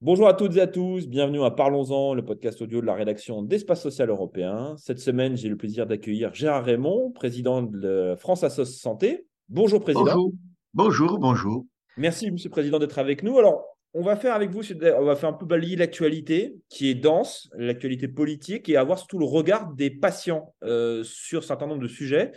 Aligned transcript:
Bonjour 0.00 0.26
à 0.26 0.34
toutes 0.34 0.56
et 0.56 0.60
à 0.60 0.66
tous, 0.66 1.06
bienvenue 1.06 1.44
à 1.44 1.52
Parlons-en, 1.52 2.14
le 2.14 2.24
podcast 2.24 2.60
audio 2.60 2.80
de 2.80 2.86
la 2.86 2.94
rédaction 2.94 3.42
d'Espace 3.42 3.82
Social 3.82 4.10
Européen. 4.10 4.74
Cette 4.78 4.98
semaine, 4.98 5.36
j'ai 5.36 5.48
le 5.48 5.56
plaisir 5.56 5.86
d'accueillir 5.86 6.34
Gérard 6.34 6.64
Raymond, 6.64 7.12
président 7.12 7.62
de 7.62 8.16
France 8.18 8.42
Assos 8.42 8.64
Santé. 8.64 9.26
Bonjour 9.48 9.80
Président. 9.80 10.06
Bonjour, 10.06 10.32
bonjour, 10.74 11.18
bonjour. 11.20 11.66
Merci 11.96 12.32
Monsieur 12.32 12.48
le 12.48 12.52
Président 12.52 12.80
d'être 12.80 12.98
avec 12.98 13.22
nous. 13.22 13.38
Alors, 13.38 13.64
on 13.94 14.02
va 14.02 14.16
faire 14.16 14.34
avec 14.34 14.50
vous, 14.50 14.62
on 14.72 15.04
va 15.04 15.14
faire 15.14 15.28
un 15.28 15.34
peu 15.34 15.46
balayer 15.46 15.76
l'actualité 15.76 16.56
qui 16.68 16.90
est 16.90 16.94
dense, 16.94 17.48
l'actualité 17.56 18.08
politique, 18.08 18.68
et 18.68 18.76
avoir 18.76 18.98
surtout 18.98 19.20
le 19.20 19.26
regard 19.26 19.72
des 19.72 19.90
patients 19.90 20.52
euh, 20.64 21.04
sur 21.04 21.44
un 21.44 21.46
certain 21.46 21.68
nombre 21.68 21.82
de 21.82 21.88
sujets. 21.88 22.32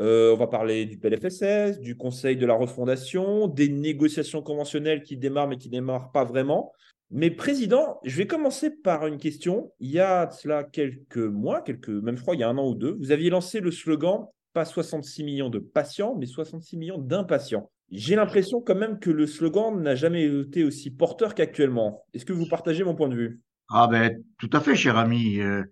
Euh, 0.00 0.32
on 0.32 0.36
va 0.36 0.46
parler 0.46 0.86
du 0.86 0.98
PLFSS, 0.98 1.80
du 1.80 1.96
Conseil 1.96 2.36
de 2.36 2.46
la 2.46 2.54
refondation, 2.54 3.46
des 3.46 3.68
négociations 3.68 4.42
conventionnelles 4.42 5.02
qui 5.02 5.16
démarrent 5.16 5.48
mais 5.48 5.58
qui 5.58 5.68
ne 5.68 5.72
démarrent 5.72 6.12
pas 6.12 6.24
vraiment. 6.24 6.72
Mais 7.10 7.30
président, 7.30 8.00
je 8.04 8.16
vais 8.16 8.26
commencer 8.26 8.70
par 8.70 9.06
une 9.06 9.18
question. 9.18 9.72
Il 9.80 9.90
y 9.90 10.00
a 10.00 10.30
cela 10.30 10.64
quelques 10.64 11.18
mois, 11.18 11.60
quelques, 11.60 11.90
même 11.90 12.16
je 12.16 12.22
crois 12.22 12.34
il 12.34 12.40
y 12.40 12.42
a 12.42 12.48
un 12.48 12.56
an 12.56 12.68
ou 12.68 12.74
deux, 12.74 12.96
vous 12.98 13.12
aviez 13.12 13.28
lancé 13.28 13.60
le 13.60 13.70
slogan 13.70 14.26
pas 14.52 14.64
66 14.64 15.24
millions 15.24 15.50
de 15.50 15.58
patients, 15.58 16.14
mais 16.18 16.26
66 16.26 16.76
millions 16.76 16.98
d'impatients. 16.98 17.70
J'ai 17.90 18.16
l'impression 18.16 18.60
quand 18.60 18.74
même 18.74 18.98
que 18.98 19.10
le 19.10 19.26
slogan 19.26 19.82
n'a 19.82 19.94
jamais 19.94 20.24
été 20.24 20.64
aussi 20.64 20.90
porteur 20.90 21.34
qu'actuellement. 21.34 22.04
Est-ce 22.14 22.24
que 22.24 22.32
vous 22.32 22.46
partagez 22.46 22.84
mon 22.84 22.94
point 22.94 23.08
de 23.08 23.14
vue? 23.14 23.40
Ah 23.68 23.88
ben 23.90 24.22
tout 24.38 24.50
à 24.52 24.60
fait, 24.60 24.74
cher 24.74 24.96
ami. 24.96 25.40
Euh, 25.40 25.62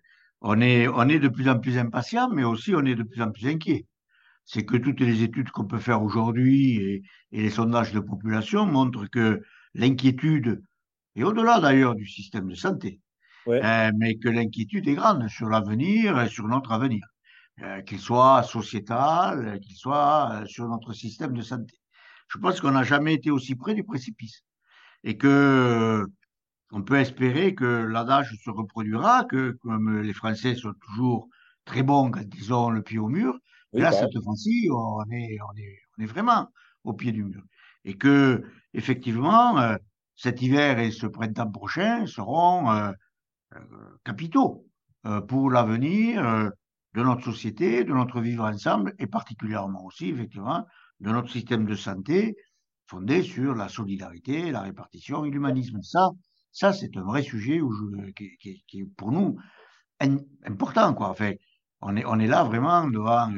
on, 0.40 0.60
est, 0.60 0.88
on 0.88 1.08
est 1.08 1.18
de 1.18 1.28
plus 1.28 1.48
en 1.48 1.58
plus 1.58 1.78
impatient, 1.78 2.30
mais 2.30 2.44
aussi 2.44 2.74
on 2.74 2.84
est 2.84 2.94
de 2.94 3.02
plus 3.02 3.22
en 3.22 3.30
plus 3.30 3.46
inquiet. 3.46 3.86
C'est 4.52 4.64
que 4.64 4.76
toutes 4.76 4.98
les 4.98 5.22
études 5.22 5.50
qu'on 5.50 5.66
peut 5.66 5.78
faire 5.78 6.02
aujourd'hui 6.02 6.76
et, 6.76 7.02
et 7.30 7.40
les 7.40 7.50
sondages 7.50 7.92
de 7.92 8.00
population 8.00 8.66
montrent 8.66 9.06
que 9.06 9.40
l'inquiétude 9.74 10.64
et 11.14 11.22
au-delà 11.22 11.60
d'ailleurs 11.60 11.94
du 11.94 12.04
système 12.06 12.48
de 12.48 12.56
santé, 12.56 13.00
euh, 13.46 13.92
mais 13.96 14.16
que 14.16 14.28
l'inquiétude 14.28 14.88
est 14.88 14.94
grande 14.96 15.28
sur 15.28 15.48
l'avenir 15.48 16.20
et 16.20 16.28
sur 16.28 16.48
notre 16.48 16.72
avenir, 16.72 17.04
euh, 17.62 17.80
qu'il 17.82 18.00
soit 18.00 18.42
sociétal, 18.42 19.60
qu'il 19.60 19.76
soit 19.76 20.32
euh, 20.32 20.46
sur 20.46 20.66
notre 20.66 20.92
système 20.94 21.32
de 21.32 21.42
santé. 21.42 21.76
Je 22.28 22.38
pense 22.38 22.60
qu'on 22.60 22.72
n'a 22.72 22.82
jamais 22.82 23.14
été 23.14 23.30
aussi 23.30 23.54
près 23.54 23.74
du 23.74 23.84
précipice 23.84 24.42
et 25.04 25.16
que 25.16 26.04
on 26.72 26.82
peut 26.82 26.96
espérer 26.96 27.54
que 27.54 27.64
l'adage 27.64 28.34
se 28.44 28.50
reproduira, 28.50 29.24
que 29.26 29.52
comme 29.62 30.00
les 30.00 30.12
Français 30.12 30.56
sont 30.56 30.74
toujours 30.80 31.28
très 31.64 31.84
bons 31.84 32.10
quand 32.10 32.24
ils 32.36 32.52
ont 32.52 32.70
le 32.70 32.82
pied 32.82 32.98
au 32.98 33.08
mur, 33.08 33.38
là, 33.72 33.92
cette 33.92 34.22
fois-ci, 34.22 34.68
on 34.70 35.04
est, 35.10 35.38
on, 35.40 35.56
est, 35.56 35.78
on 35.98 36.02
est 36.02 36.06
vraiment 36.06 36.48
au 36.84 36.92
pied 36.92 37.12
du 37.12 37.24
mur. 37.24 37.42
Et 37.84 37.96
que, 37.96 38.42
effectivement, 38.74 39.76
cet 40.20 40.42
hiver 40.42 40.78
et 40.78 40.90
ce 40.90 41.06
printemps 41.06 41.50
prochain 41.50 42.06
seront 42.06 42.70
euh, 42.70 42.92
euh, 43.54 43.58
capitaux 44.04 44.66
euh, 45.06 45.22
pour 45.22 45.50
l'avenir 45.50 46.50
de 46.92 47.02
notre 47.02 47.24
société, 47.24 47.84
de 47.84 47.94
notre 47.94 48.20
vivre 48.20 48.44
ensemble 48.44 48.94
et 48.98 49.06
particulièrement 49.06 49.82
aussi, 49.86 50.10
effectivement, 50.10 50.66
de 51.00 51.10
notre 51.10 51.30
système 51.30 51.64
de 51.64 51.74
santé 51.74 52.36
fondé 52.86 53.22
sur 53.22 53.54
la 53.54 53.68
solidarité, 53.68 54.50
la 54.50 54.60
répartition 54.60 55.24
et 55.24 55.30
l'humanisme. 55.30 55.80
Ça, 55.80 56.10
ça 56.52 56.74
c'est 56.74 56.94
un 56.98 57.04
vrai 57.04 57.22
sujet 57.22 57.62
où 57.62 57.72
qui, 58.14 58.64
est 58.74 58.84
pour 58.96 59.12
nous 59.12 59.38
important. 60.44 60.92
Quoi. 60.92 61.08
Enfin, 61.08 61.32
on, 61.82 61.96
est, 61.96 62.04
on 62.04 62.18
est 62.18 62.26
là 62.26 62.44
vraiment 62.44 62.88
devant 62.88 63.28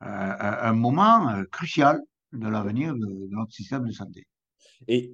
un 0.00 0.72
moment 0.72 1.42
crucial 1.50 2.00
de 2.32 2.48
l'avenir 2.48 2.94
de, 2.94 3.28
notre 3.30 3.52
système 3.52 3.86
de 3.86 3.92
santé. 3.92 4.26
Et 4.88 5.12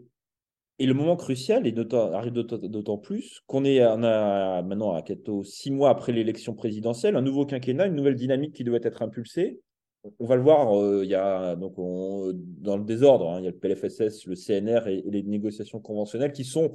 le 0.78 0.94
moment 0.94 1.16
crucial 1.16 1.66
et 1.66 1.74
arrive 1.92 2.32
d'autant 2.32 2.98
plus 2.98 3.40
qu'on 3.46 3.64
est 3.64 3.84
on 3.84 4.02
a 4.02 4.62
maintenant 4.62 4.95
à 4.95 5.02
six 5.45 5.70
mois 5.70 5.90
après 5.90 6.12
l'élection 6.12 6.55
présidentielle, 6.55 7.17
un 7.17 7.22
nouveau 7.22 7.45
quinquennat, 7.45 7.86
une 7.86 7.96
nouvelle 7.96 8.17
dynamique 8.17 8.55
qui 8.55 8.64
doit 8.64 8.78
être 8.83 9.02
impulsée. 9.02 9.61
On 10.18 10.27
va 10.27 10.36
le 10.36 10.42
voir, 10.42 10.74
euh, 10.80 11.05
il 11.05 11.11
y 11.11 11.14
a 11.14 11.56
donc 11.56 11.74
dans 11.77 12.78
le 12.78 12.84
désordre, 12.84 13.30
hein, 13.30 13.40
il 13.40 13.45
y 13.45 13.48
a 13.48 13.50
le 13.50 13.58
PLFSS, 13.58 14.24
le 14.24 14.34
CNR 14.34 14.89
et, 14.89 15.05
les 15.06 15.22
négociations 15.22 15.78
conventionnelles 15.78 16.33
qui 16.33 16.45
sont, 16.45 16.72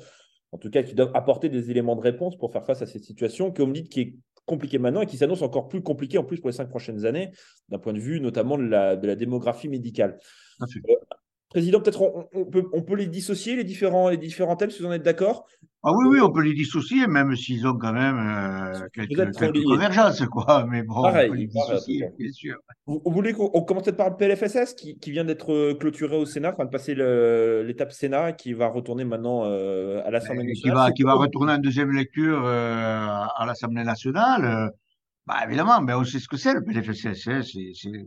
en 0.52 0.60
tout 0.60 0.70
cas, 0.70 0.84
qui 0.84 0.94
doivent 0.94 1.16
apporter 1.16 1.50
des 1.50 1.72
éléments 1.72 1.96
de 1.96 2.02
réponse 2.02 2.38
pour 2.38 2.52
faire 2.52 2.64
face 2.64 2.84
à 2.84 2.86
cette 2.86 3.04
situation, 3.04 3.52
comme 3.52 3.74
dit, 3.74 3.86
qui 3.86 4.00
est 4.02 4.16
compliquée 4.46 4.78
maintenant 4.78 5.02
et 5.02 5.06
qui 5.06 5.18
s'annonce 5.18 5.42
encore 5.42 5.68
plus 5.68 5.82
compliquée 5.82 6.18
en 6.18 6.24
plus 6.24 6.40
pour 6.40 6.50
les 6.50 6.56
cinq 6.56 6.70
prochaines 6.70 7.06
années, 7.06 7.32
d'un 7.70 7.80
point 7.80 7.94
de 7.94 8.00
vue 8.00 8.20
notamment 8.20 8.58
de 8.58 8.64
la, 8.64 8.96
de 8.96 9.08
la 9.08 9.16
démographie 9.16 9.68
médicale. 9.68 10.20
Président, 11.56 11.80
peut-être 11.80 12.02
on, 12.34 12.44
peut, 12.44 12.66
on 12.74 12.82
peut 12.82 12.98
les 12.98 13.08
dissocier, 13.08 13.56
les 13.56 13.64
différents, 13.64 14.10
les 14.10 14.18
différents 14.18 14.58
thèmes, 14.58 14.72
si 14.72 14.82
vous 14.82 14.90
en 14.90 14.92
êtes 14.92 15.04
d'accord? 15.04 15.48
Ah 15.84 15.92
oui, 15.94 16.08
oui, 16.10 16.20
on 16.20 16.30
peut 16.30 16.42
les 16.42 16.54
dissocier, 16.54 17.08
même 17.08 17.34
s'ils 17.38 17.66
ont 17.66 17.78
quand 17.78 17.94
même 17.94 18.18
euh, 18.18 18.88
quelques, 18.94 19.64
convergences, 19.64 20.26
quoi. 20.26 20.66
Mais 20.70 20.84
bon, 20.84 21.02
pareil, 21.02 21.30
on 21.30 21.32
peut 21.32 21.38
les 21.38 21.48
dissocier, 21.48 22.10
bien 22.20 22.30
sûr. 22.34 22.58
Vous, 22.86 23.00
voulez 23.06 23.32
qu'on 23.32 23.62
commence 23.62 23.84
peut-être 23.84 23.96
par 23.96 24.10
le 24.10 24.18
PLFSS 24.18 24.74
qui, 24.74 24.98
qui, 24.98 25.12
vient 25.12 25.24
d'être 25.24 25.54
euh, 25.54 25.76
clôturé 25.76 26.18
au 26.18 26.26
Sénat, 26.26 26.52
enfin 26.52 26.66
de 26.66 26.70
passer 26.72 26.94
l'étape 26.94 27.94
Sénat, 27.94 28.34
qui 28.34 28.52
va 28.52 28.68
retourner 28.68 29.06
maintenant 29.06 29.46
euh, 29.46 30.02
à 30.04 30.12
l'Assemblée 30.12 30.44
nationale. 30.44 30.76
Qui 30.76 30.88
va, 30.88 30.92
qui 30.92 31.04
va 31.04 31.14
retourner 31.14 31.54
en 31.54 31.60
deuxième 31.60 31.92
lecture 31.92 32.46
à 32.46 33.46
l'Assemblée 33.48 33.86
nationale. 33.86 34.72
Bah, 35.28 35.44
évidemment, 35.44 35.80
on 35.80 36.04
sait 36.04 36.20
ce 36.20 36.28
que 36.28 36.38
c'est 36.38 36.54
le 36.54 36.64
PLFSS. 36.64 37.28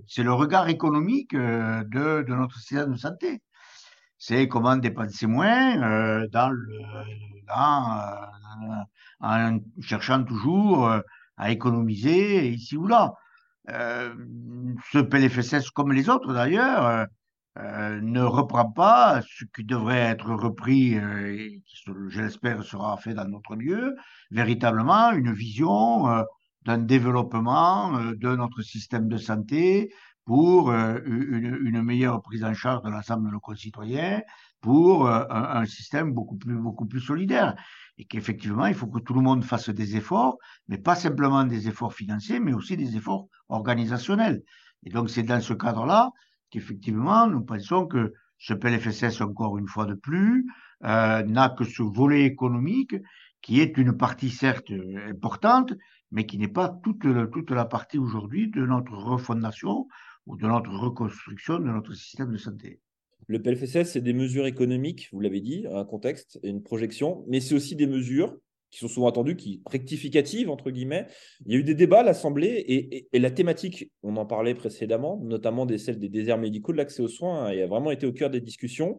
C'est 0.06 0.22
le 0.22 0.32
regard 0.32 0.68
économique 0.68 1.34
euh, 1.34 1.82
de, 1.84 2.24
notre 2.28 2.56
système 2.56 2.92
de 2.92 2.96
santé. 2.96 3.42
C'est 4.18 4.46
comment 4.46 4.76
dépenser 4.76 5.26
moins 5.26 5.82
euh, 5.82 6.28
euh, 6.32 6.54
en 9.20 9.58
cherchant 9.80 10.22
toujours 10.24 10.92
à 11.36 11.50
économiser 11.50 12.50
ici 12.50 12.76
ou 12.76 12.86
là. 12.86 13.14
Ce 13.68 14.98
PLFSS, 14.98 15.70
comme 15.70 15.92
les 15.92 16.08
autres 16.08 16.32
d'ailleurs, 16.32 17.06
ne 17.56 18.22
reprend 18.22 18.70
pas 18.70 19.22
ce 19.22 19.44
qui 19.54 19.64
devrait 19.64 19.98
être 19.98 20.32
repris 20.32 20.94
et 20.94 21.62
qui, 21.66 21.84
je 22.08 22.20
l'espère, 22.20 22.62
sera 22.62 22.96
fait 22.96 23.14
dans 23.14 23.26
notre 23.26 23.56
lieu, 23.56 23.96
véritablement 24.30 25.10
une 25.12 25.32
vision 25.32 26.24
d'un 26.68 26.76
développement 26.76 27.96
euh, 27.96 28.14
de 28.14 28.36
notre 28.36 28.60
système 28.60 29.08
de 29.08 29.16
santé 29.16 29.90
pour 30.26 30.70
euh, 30.70 30.98
une, 31.06 31.82
meilleure 31.82 32.20
prise 32.20 32.44
en 32.44 32.52
charge 32.52 32.82
de 32.82 32.90
l'ensemble 32.90 33.26
de 33.26 33.32
nos 33.32 33.40
concitoyens, 33.40 34.20
pour 34.60 35.06
euh, 35.06 35.24
un, 35.30 35.64
système 35.64 36.12
beaucoup 36.12 36.36
plus, 36.36 36.58
beaucoup 36.58 36.84
plus 36.84 37.00
solidaire. 37.00 37.54
Et 37.96 38.04
qu'effectivement, 38.04 38.66
il 38.66 38.74
faut 38.74 38.86
que 38.86 39.00
tout 39.00 39.14
le 39.14 39.22
monde 39.22 39.42
fasse 39.44 39.70
des 39.70 39.96
efforts, 39.96 40.36
mais 40.68 40.76
pas 40.76 40.94
simplement 40.94 41.44
des 41.44 41.68
efforts 41.68 41.94
financiers, 41.94 42.38
mais 42.38 42.52
aussi 42.52 42.76
des 42.76 42.96
efforts 42.98 43.28
organisationnels. 43.48 44.42
Et 44.84 44.90
donc, 44.90 45.08
c'est 45.08 45.22
dans 45.22 45.40
ce 45.40 45.54
cadre-là 45.54 46.10
qu'effectivement, 46.50 47.26
nous 47.26 47.42
pensons 47.42 47.86
que 47.86 48.12
ce 48.36 48.52
PLFSS, 48.52 49.22
encore 49.22 49.56
une 49.56 49.68
fois 49.68 49.86
de 49.86 49.94
plus, 49.94 50.46
n'a 50.82 51.48
que 51.58 51.64
ce 51.64 51.82
volet 51.82 52.24
économique 52.24 52.94
qui 53.42 53.60
est 53.60 53.76
une 53.78 53.96
partie 53.96 54.30
certes 54.30 54.72
importante, 55.08 55.72
mais 56.10 56.26
qui 56.26 56.38
n'est 56.38 56.48
pas 56.48 56.80
toute, 56.82 57.06
toute 57.32 57.50
la 57.50 57.64
partie 57.64 57.98
aujourd'hui 57.98 58.50
de 58.50 58.64
notre 58.64 58.92
refondation 58.92 59.88
ou 60.26 60.36
de 60.36 60.46
notre 60.46 60.70
reconstruction 60.70 61.58
de 61.58 61.64
notre 61.64 61.94
système 61.94 62.32
de 62.32 62.36
santé. 62.36 62.80
Le 63.26 63.42
PLFSS, 63.42 63.92
c'est 63.92 64.00
des 64.00 64.12
mesures 64.12 64.46
économiques, 64.46 65.08
vous 65.12 65.20
l'avez 65.20 65.40
dit, 65.40 65.66
un 65.70 65.84
contexte 65.84 66.38
et 66.42 66.48
une 66.48 66.62
projection, 66.62 67.24
mais 67.28 67.40
c'est 67.40 67.54
aussi 67.54 67.76
des 67.76 67.86
mesures 67.86 68.36
qui 68.70 68.78
sont 68.78 68.88
souvent 68.88 69.08
attendues, 69.08 69.36
qui 69.36 69.62
rectificatives, 69.66 70.50
entre 70.50 70.70
guillemets. 70.70 71.06
Il 71.46 71.52
y 71.52 71.56
a 71.56 71.58
eu 71.58 71.64
des 71.64 71.74
débats 71.74 72.00
à 72.00 72.02
l'Assemblée 72.02 73.08
et, 73.12 73.18
la 73.18 73.30
thématique, 73.30 73.90
on 74.02 74.16
en 74.16 74.26
parlait 74.26 74.54
précédemment, 74.54 75.20
notamment 75.22 75.66
celle 75.78 75.98
des 75.98 76.08
déserts 76.08 76.38
médicaux, 76.38 76.72
de 76.72 76.78
l'accès 76.78 77.02
aux 77.02 77.08
soins, 77.08 77.46
a 77.46 77.66
vraiment 77.66 77.90
été 77.90 78.06
au 78.06 78.12
cœur 78.12 78.30
des 78.30 78.40
discussions 78.40 78.98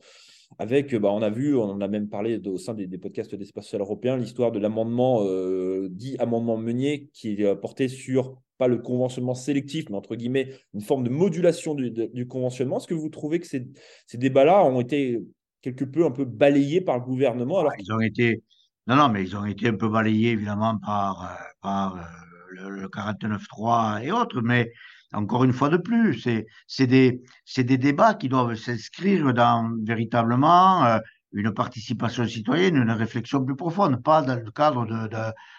avec, 0.58 0.96
bah, 0.96 1.10
on 1.12 1.22
a 1.22 1.30
vu, 1.30 1.56
on 1.56 1.64
en 1.64 1.82
a 1.82 1.88
même 1.88 2.10
parlé 2.10 2.40
au 2.48 2.58
sein 2.58 2.74
des, 2.74 2.88
podcasts 2.98 3.34
d'espace 3.36 3.66
social 3.66 3.82
européen, 3.82 4.18
l'histoire 4.18 4.52
de 4.52 4.60
l'amendement 4.60 5.24
euh, 5.24 5.88
dit 5.92 6.16
amendement 6.20 6.58
Meunier, 6.58 7.10
qui 7.14 7.34
est 7.34 7.46
euh, 7.46 7.56
porté 7.56 7.88
sur 7.88 8.42
pas 8.58 8.68
le 8.68 8.78
conventionnement 8.78 9.36
sélectif, 9.36 9.86
mais 9.90 9.96
entre 9.96 10.16
guillemets 10.16 10.54
une 10.74 10.82
forme 10.82 11.06
de 11.06 11.10
modulation 11.10 11.76
du, 11.76 12.28
conventionnement. 12.28 12.78
Est-ce 12.78 12.88
que 12.88 12.94
vous 12.94 13.10
trouvez 13.10 13.40
que 13.40 13.48
ces, 13.48 13.68
ces 14.06 14.18
débats-là 14.18 14.66
ont 14.66 14.82
été 14.82 15.22
quelque 15.62 15.86
peu 15.86 16.06
un 16.06 16.12
peu 16.12 16.26
balayés 16.26 16.82
par 16.82 16.98
le 16.98 17.06
gouvernement 17.06 17.60
alors 17.60 17.72
Ils 17.80 17.94
ont 17.94 18.02
été, 18.02 18.44
non, 18.88 18.98
non, 18.98 19.08
mais 19.08 19.24
ils 19.24 19.38
ont 19.38 19.46
été 19.46 19.70
un 19.70 19.76
peu 19.76 19.88
balayés 19.88 20.32
évidemment 20.32 20.78
par, 20.78 21.24
euh, 21.24 21.44
par 21.62 22.06
le, 22.50 22.70
le 22.70 22.88
49.3 22.88 24.04
et 24.04 24.12
autres, 24.12 24.42
mais 24.42 24.70
encore 25.14 25.44
une 25.44 25.54
fois 25.54 25.70
de 25.70 25.78
plus, 25.78 26.28
c'est 26.68 26.88
des, 26.88 27.22
des 27.58 27.78
débats 27.78 28.14
qui 28.14 28.30
doivent 28.30 28.56
s'inscrire 28.56 29.34
dans 29.34 29.70
véritablement 29.84 30.86
euh, 30.86 31.00
une 31.32 31.54
participation 31.54 32.26
citoyenne, 32.28 32.76
une 32.76 32.92
réflexion 32.92 33.44
plus 33.44 33.56
profonde, 33.56 34.02
pas 34.04 34.22
dans 34.22 34.36
le 34.36 34.52
cadre 34.52 34.86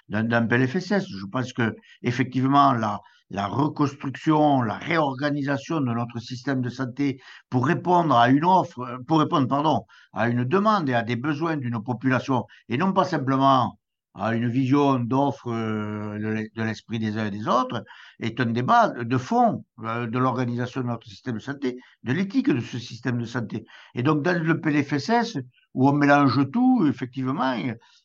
d'un 0.09 0.47
PLFSS. 0.47 1.07
Je 1.09 1.27
pense 1.27 1.53
que 1.53 1.75
effectivement 2.03 2.73
la, 2.73 3.01
la 3.31 3.47
reconstruction, 3.47 4.63
la 4.63 4.75
réorganisation 4.75 5.81
de 5.81 5.93
notre 5.93 6.19
système 6.19 6.61
de 6.61 6.69
santé 6.69 7.21
pour 7.49 7.67
répondre 7.67 8.17
à 8.17 8.29
une 8.29 8.45
offre, 8.45 8.99
pour 9.07 9.21
répondre, 9.21 9.47
pardon, 9.47 9.85
à 10.13 10.29
une 10.29 10.45
demande 10.45 10.89
et 10.89 10.95
à 10.95 11.03
des 11.03 11.17
besoins 11.17 11.57
d'une 11.57 11.83
population, 11.83 12.45
et 12.69 12.77
non 12.77 12.93
pas 12.93 13.05
simplement 13.05 13.79
à 14.15 14.35
une 14.35 14.49
vision 14.49 14.99
d'offre 14.99 15.53
euh, 15.53 16.19
de 16.55 16.63
l'esprit 16.63 16.99
des 16.99 17.17
uns 17.17 17.27
et 17.27 17.31
des 17.31 17.47
autres, 17.47 17.85
est 18.19 18.41
un 18.41 18.47
débat 18.47 18.89
de 18.89 19.19
fond 19.19 19.65
euh, 19.85 20.07
de 20.07 20.19
l'organisation 20.19 20.81
de 20.81 20.87
notre 20.87 21.07
système 21.07 21.35
de 21.35 21.41
santé, 21.41 21.79
de 22.03 22.13
l'éthique 22.13 22.49
de 22.49 22.61
ce 22.61 22.79
système 22.79 23.19
de 23.19 23.25
santé. 23.25 23.65
Et 23.95 24.03
donc, 24.03 24.23
dans 24.23 24.43
le 24.43 24.61
PLFSS, 24.61 25.39
où 25.75 25.89
on 25.89 25.93
mélange 25.93 26.51
tout, 26.51 26.87
effectivement, 26.87 27.55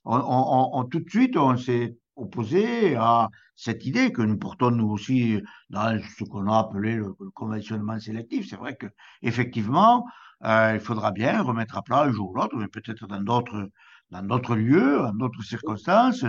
on, 0.04 0.84
tout 0.86 1.00
de 1.00 1.10
suite, 1.10 1.36
on 1.38 1.57
s'est 1.57 1.96
opposé 2.16 2.96
à 2.96 3.30
cette 3.56 3.86
idée 3.86 4.12
que 4.12 4.22
nous 4.22 4.38
portons 4.38 4.72
nous 4.72 4.90
aussi 4.90 5.42
dans 5.69 6.00
ce 6.18 6.24
qu'on 6.25 6.48
a 6.48 6.60
appelé 6.60 6.96
le, 6.96 7.13
conventionnement 7.34 8.00
sélectif. 8.00 8.48
C'est 8.50 8.57
vrai 8.57 8.75
que 8.75 8.88
effectivement, 9.22 10.06
euh, 10.44 10.74
il 10.75 10.80
faudra 10.80 11.12
bien 11.12 11.42
remettre 11.42 11.78
à 11.78 11.81
plat 11.81 12.04
un 12.04 12.12
jour 12.12 12.31
ou 12.31 12.36
l'autre, 12.36 12.56
mais 12.57 12.68
peut-être 12.68 13.07
dans 13.07 13.22
d'autres 13.22 13.69
dans 14.12 14.22
d'autres 14.22 14.56
lieux, 14.56 14.98
dans 14.98 15.13
d'autres 15.13 15.44
circonstances, 15.44 16.25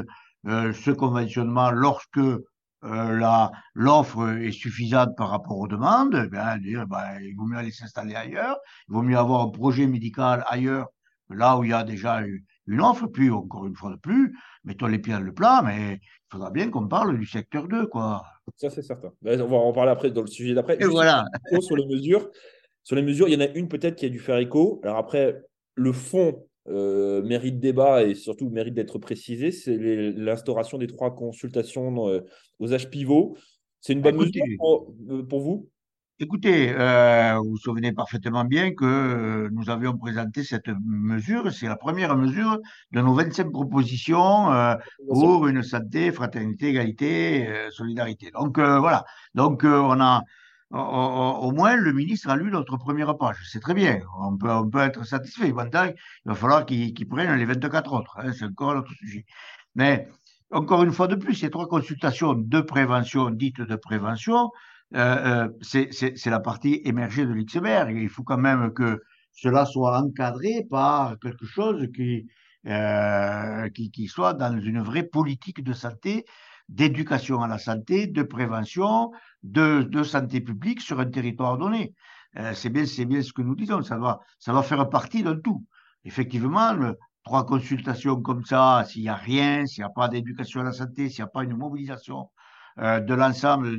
euh, 0.46 0.73
ce 0.73 0.90
conventionnement 0.90 1.70
lorsque 1.70 2.19
euh, 2.19 3.49
l'offre 3.75 4.28
est 4.38 4.52
suffisante 4.52 5.17
par 5.17 5.31
rapport 5.31 5.58
aux 5.58 5.69
demandes, 5.69 6.20
eh 6.25 6.28
bien, 6.28 6.58
dire, 6.58 6.87
ben, 6.87 7.19
il 7.20 7.34
vaut 7.37 7.46
mieux 7.46 7.58
aller 7.58 7.73
s'installer 7.73 8.14
ailleurs, 8.14 8.58
il 8.88 8.94
vaut 8.94 9.02
mieux 9.02 9.19
avoir 9.19 9.43
un 9.43 9.49
projet 9.49 9.87
médical 9.87 10.44
ailleurs 10.46 10.88
là 11.31 11.58
où 11.58 11.64
il 11.64 11.70
y 11.70 11.73
a 11.73 11.82
déjà 11.82 12.23
une 12.67 12.81
offre, 12.81 13.06
puis 13.06 13.31
encore 13.31 13.67
une 13.67 13.75
fois 13.75 13.90
de 13.90 13.96
plus, 13.96 14.37
mettons 14.64 14.87
les 14.87 14.99
pieds 14.99 15.12
dans 15.12 15.20
le 15.20 15.32
plat, 15.32 15.62
mais 15.64 15.94
il 15.94 16.28
faudra 16.31 16.50
bien 16.50 16.70
qu'on 16.70 16.87
parle 16.87 17.19
du 17.19 17.26
secteur 17.26 17.67
2, 17.67 17.87
quoi. 17.87 18.25
Ça, 18.56 18.70
c'est 18.70 18.82
certain. 18.82 19.11
Ben, 19.23 19.40
on 19.40 19.49
va 19.49 19.56
en 19.56 19.73
parler 19.73 19.90
après 19.90 20.11
dans 20.11 20.20
le 20.20 20.28
sujet 20.28 20.55
d'après. 20.55 20.76
Et 20.81 20.84
voilà. 20.84 21.25
Sur 21.61 21.76
les 21.76 21.87
mesures, 21.87 22.31
sur 22.84 22.94
les 22.94 23.02
mesures, 23.02 23.28
il 23.28 23.34
y 23.34 23.37
en 23.37 23.40
a 23.40 23.49
une 23.49 23.69
peut-être 23.69 23.96
qui 23.96 24.06
a 24.06 24.08
dû 24.08 24.20
faire 24.20 24.38
écho. 24.38 24.81
Alors 24.84 24.99
après, 24.99 25.43
le 25.75 25.93
fond 25.93 26.46
euh, 26.68 27.22
mérite 27.22 27.60
débat 27.60 28.04
et 28.04 28.14
surtout 28.14 28.48
mérite 28.50 28.74
d'être 28.74 28.98
précisé, 28.98 29.50
c'est 29.50 29.76
l'instauration 29.76 30.78
des 30.78 30.86
trois 30.86 31.14
consultations 31.14 32.08
euh, 32.08 32.20
aux 32.58 32.72
âges 32.72 32.90
pivots. 32.90 33.36
C'est 33.80 33.92
une 33.92 34.00
bonne 34.00 34.16
mesure 34.16 34.42
euh, 35.10 35.22
pour 35.22 35.40
vous? 35.40 35.68
Écoutez, 36.18 36.70
euh, 36.70 37.36
vous 37.36 37.50
vous 37.50 37.56
souvenez 37.58 37.92
parfaitement 37.92 38.44
bien 38.44 38.72
que 38.72 38.84
euh, 38.86 39.50
nous 39.52 39.68
avions 39.68 39.98
présenté 39.98 40.44
cette 40.44 40.70
mesure. 40.82 41.52
C'est 41.52 41.68
la 41.68 41.76
première 41.76 42.16
mesure 42.16 42.58
de 42.92 43.02
nos 43.02 43.12
25 43.12 43.52
propositions 43.52 44.50
euh, 44.50 44.74
pour 45.08 45.46
une 45.46 45.62
santé, 45.62 46.10
fraternité, 46.10 46.68
égalité, 46.68 47.46
solidarité. 47.70 48.30
Donc 48.32 48.58
voilà. 48.58 49.04
Donc 49.34 49.64
on 49.64 50.00
a 50.00 50.22
au 50.70 51.52
moins 51.52 51.76
le 51.76 51.92
ministre 51.92 52.28
a 52.28 52.36
lu 52.36 52.50
notre 52.50 52.76
première 52.76 53.16
page. 53.16 53.36
C'est 53.50 53.60
très 53.60 53.74
bien. 53.74 54.00
On 54.20 54.36
peut, 54.36 54.50
on 54.50 54.68
peut 54.68 54.80
être 54.80 55.04
satisfait. 55.04 55.48
Il 55.48 55.54
va 55.54 56.34
falloir 56.34 56.66
qu'il 56.66 57.08
prenne 57.08 57.34
les 57.36 57.44
24 57.44 57.92
autres. 57.92 58.18
Hein, 58.18 58.32
c'est 58.32 58.44
encore 58.44 58.72
un 58.72 58.78
autre 58.78 58.92
sujet. 58.94 59.24
Mais 59.74 60.08
encore 60.50 60.82
une 60.82 60.92
fois 60.92 61.08
de 61.08 61.16
plus, 61.16 61.34
ces 61.34 61.50
trois 61.50 61.68
consultations 61.68 62.34
de 62.34 62.60
prévention, 62.60 63.30
dites 63.30 63.60
de 63.60 63.76
prévention, 63.76 64.50
euh, 64.94 65.48
euh, 65.62 65.88
c'est 65.90 66.26
la 66.26 66.40
partie 66.40 66.80
émergée 66.84 67.26
de 67.26 67.32
l'iceberg. 67.32 67.96
Il 67.96 68.08
faut 68.08 68.22
quand 68.22 68.38
même 68.38 68.72
que 68.72 69.02
cela 69.32 69.66
soit 69.66 69.98
encadré 69.98 70.66
par 70.70 71.18
quelque 71.20 71.46
chose 71.46 71.86
qui, 71.94 72.26
euh, 72.66 73.68
qui, 73.70 74.06
soit 74.06 74.34
dans 74.34 74.58
une 74.58 74.80
vraie 74.80 75.02
politique 75.02 75.62
de 75.62 75.72
santé, 75.72 76.24
d'éducation 76.68 77.42
à 77.42 77.48
la 77.48 77.58
santé, 77.58 78.06
de 78.06 78.22
prévention, 78.22 79.12
de, 79.42 80.02
santé 80.02 80.40
publique 80.40 80.80
sur 80.80 81.00
un 81.00 81.06
territoire 81.06 81.58
donné. 81.58 81.94
Euh, 82.36 82.52
c'est 82.54 82.70
bien, 82.70 82.84
bien 83.06 83.22
ce 83.22 83.32
que 83.32 83.42
nous 83.42 83.54
disons. 83.54 83.82
Ça 83.82 83.96
doit, 83.96 84.20
ça 84.38 84.62
faire 84.62 84.88
partie 84.88 85.22
d'un 85.22 85.36
tout. 85.36 85.64
Effectivement, 86.04 86.74
trois 87.24 87.46
consultations 87.46 88.20
comme 88.20 88.44
ça, 88.44 88.84
s'il 88.88 89.02
n'y 89.02 89.08
a 89.08 89.14
rien, 89.14 89.66
s'il 89.66 89.82
n'y 89.82 89.86
a 89.86 89.90
pas 89.90 90.08
d'éducation 90.08 90.60
à 90.60 90.64
la 90.64 90.72
santé, 90.72 91.08
s'il 91.08 91.22
n'y 91.22 91.28
a 91.28 91.30
pas 91.30 91.44
une 91.44 91.56
mobilisation 91.56 92.30
euh, 92.78 93.00
de 93.00 93.14
l'ensemble 93.14 93.78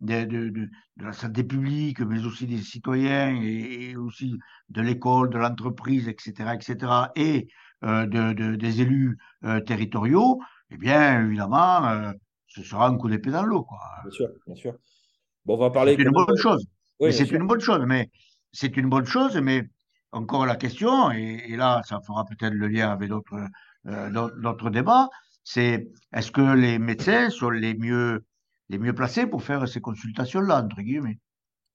de, 0.00 0.68
la 0.96 1.12
santé 1.12 1.44
publique, 1.44 2.00
mais 2.00 2.24
aussi 2.24 2.46
des 2.46 2.58
citoyens 2.58 3.40
et, 3.42 3.96
aussi 3.96 4.38
de 4.68 4.80
l'école, 4.82 5.30
de 5.30 5.38
l'entreprise, 5.38 6.08
etc., 6.08 6.52
etc., 6.54 6.92
et 7.16 7.48
euh, 7.84 8.06
de, 8.06 8.54
des 8.56 8.80
élus 8.80 9.18
territoriaux, 9.66 10.40
eh 10.74 10.76
bien, 10.76 11.26
évidemment, 11.26 11.86
euh, 11.86 12.12
ce 12.46 12.62
sera 12.62 12.88
un 12.88 12.96
coup 12.96 13.08
d'épée 13.08 13.30
dans 13.30 13.44
l'eau. 13.44 13.66
Bien 14.02 14.10
sûr, 14.10 14.28
bien 14.46 14.54
sûr. 14.54 14.74
Bon, 15.44 15.54
on 15.54 15.58
va 15.58 15.70
parler. 15.70 15.96
C'est 15.96 16.02
une 16.02 16.10
bonne 16.10 16.36
chose. 16.36 16.66
c'est 17.10 17.30
une 17.30 17.46
bonne 17.46 17.60
chose, 17.60 17.84
mais 17.86 18.10
c'est 18.52 18.76
une 18.76 18.88
bonne 18.88 19.06
chose, 19.06 19.36
mais 19.36 19.62
encore 20.12 20.46
la 20.46 20.56
question, 20.56 21.10
et, 21.10 21.42
et 21.48 21.56
là, 21.56 21.82
ça 21.84 22.00
fera 22.00 22.24
peut-être 22.24 22.54
le 22.54 22.68
lien 22.68 22.90
avec 22.90 23.08
d'autres 23.08 23.48
d'autres 23.84 24.70
débats, 24.70 25.10
c'est 25.42 25.90
est-ce 26.14 26.30
que 26.30 26.54
les 26.56 26.78
médecins 26.78 27.28
sont 27.28 27.50
les 27.50 27.74
mieux 27.74 28.24
les 28.70 28.78
mieux 28.78 28.94
placés 28.94 29.26
pour 29.26 29.42
faire 29.42 29.68
ces 29.68 29.80
consultations-là, 29.80 30.62
entre 30.64 30.80
guillemets? 30.80 31.18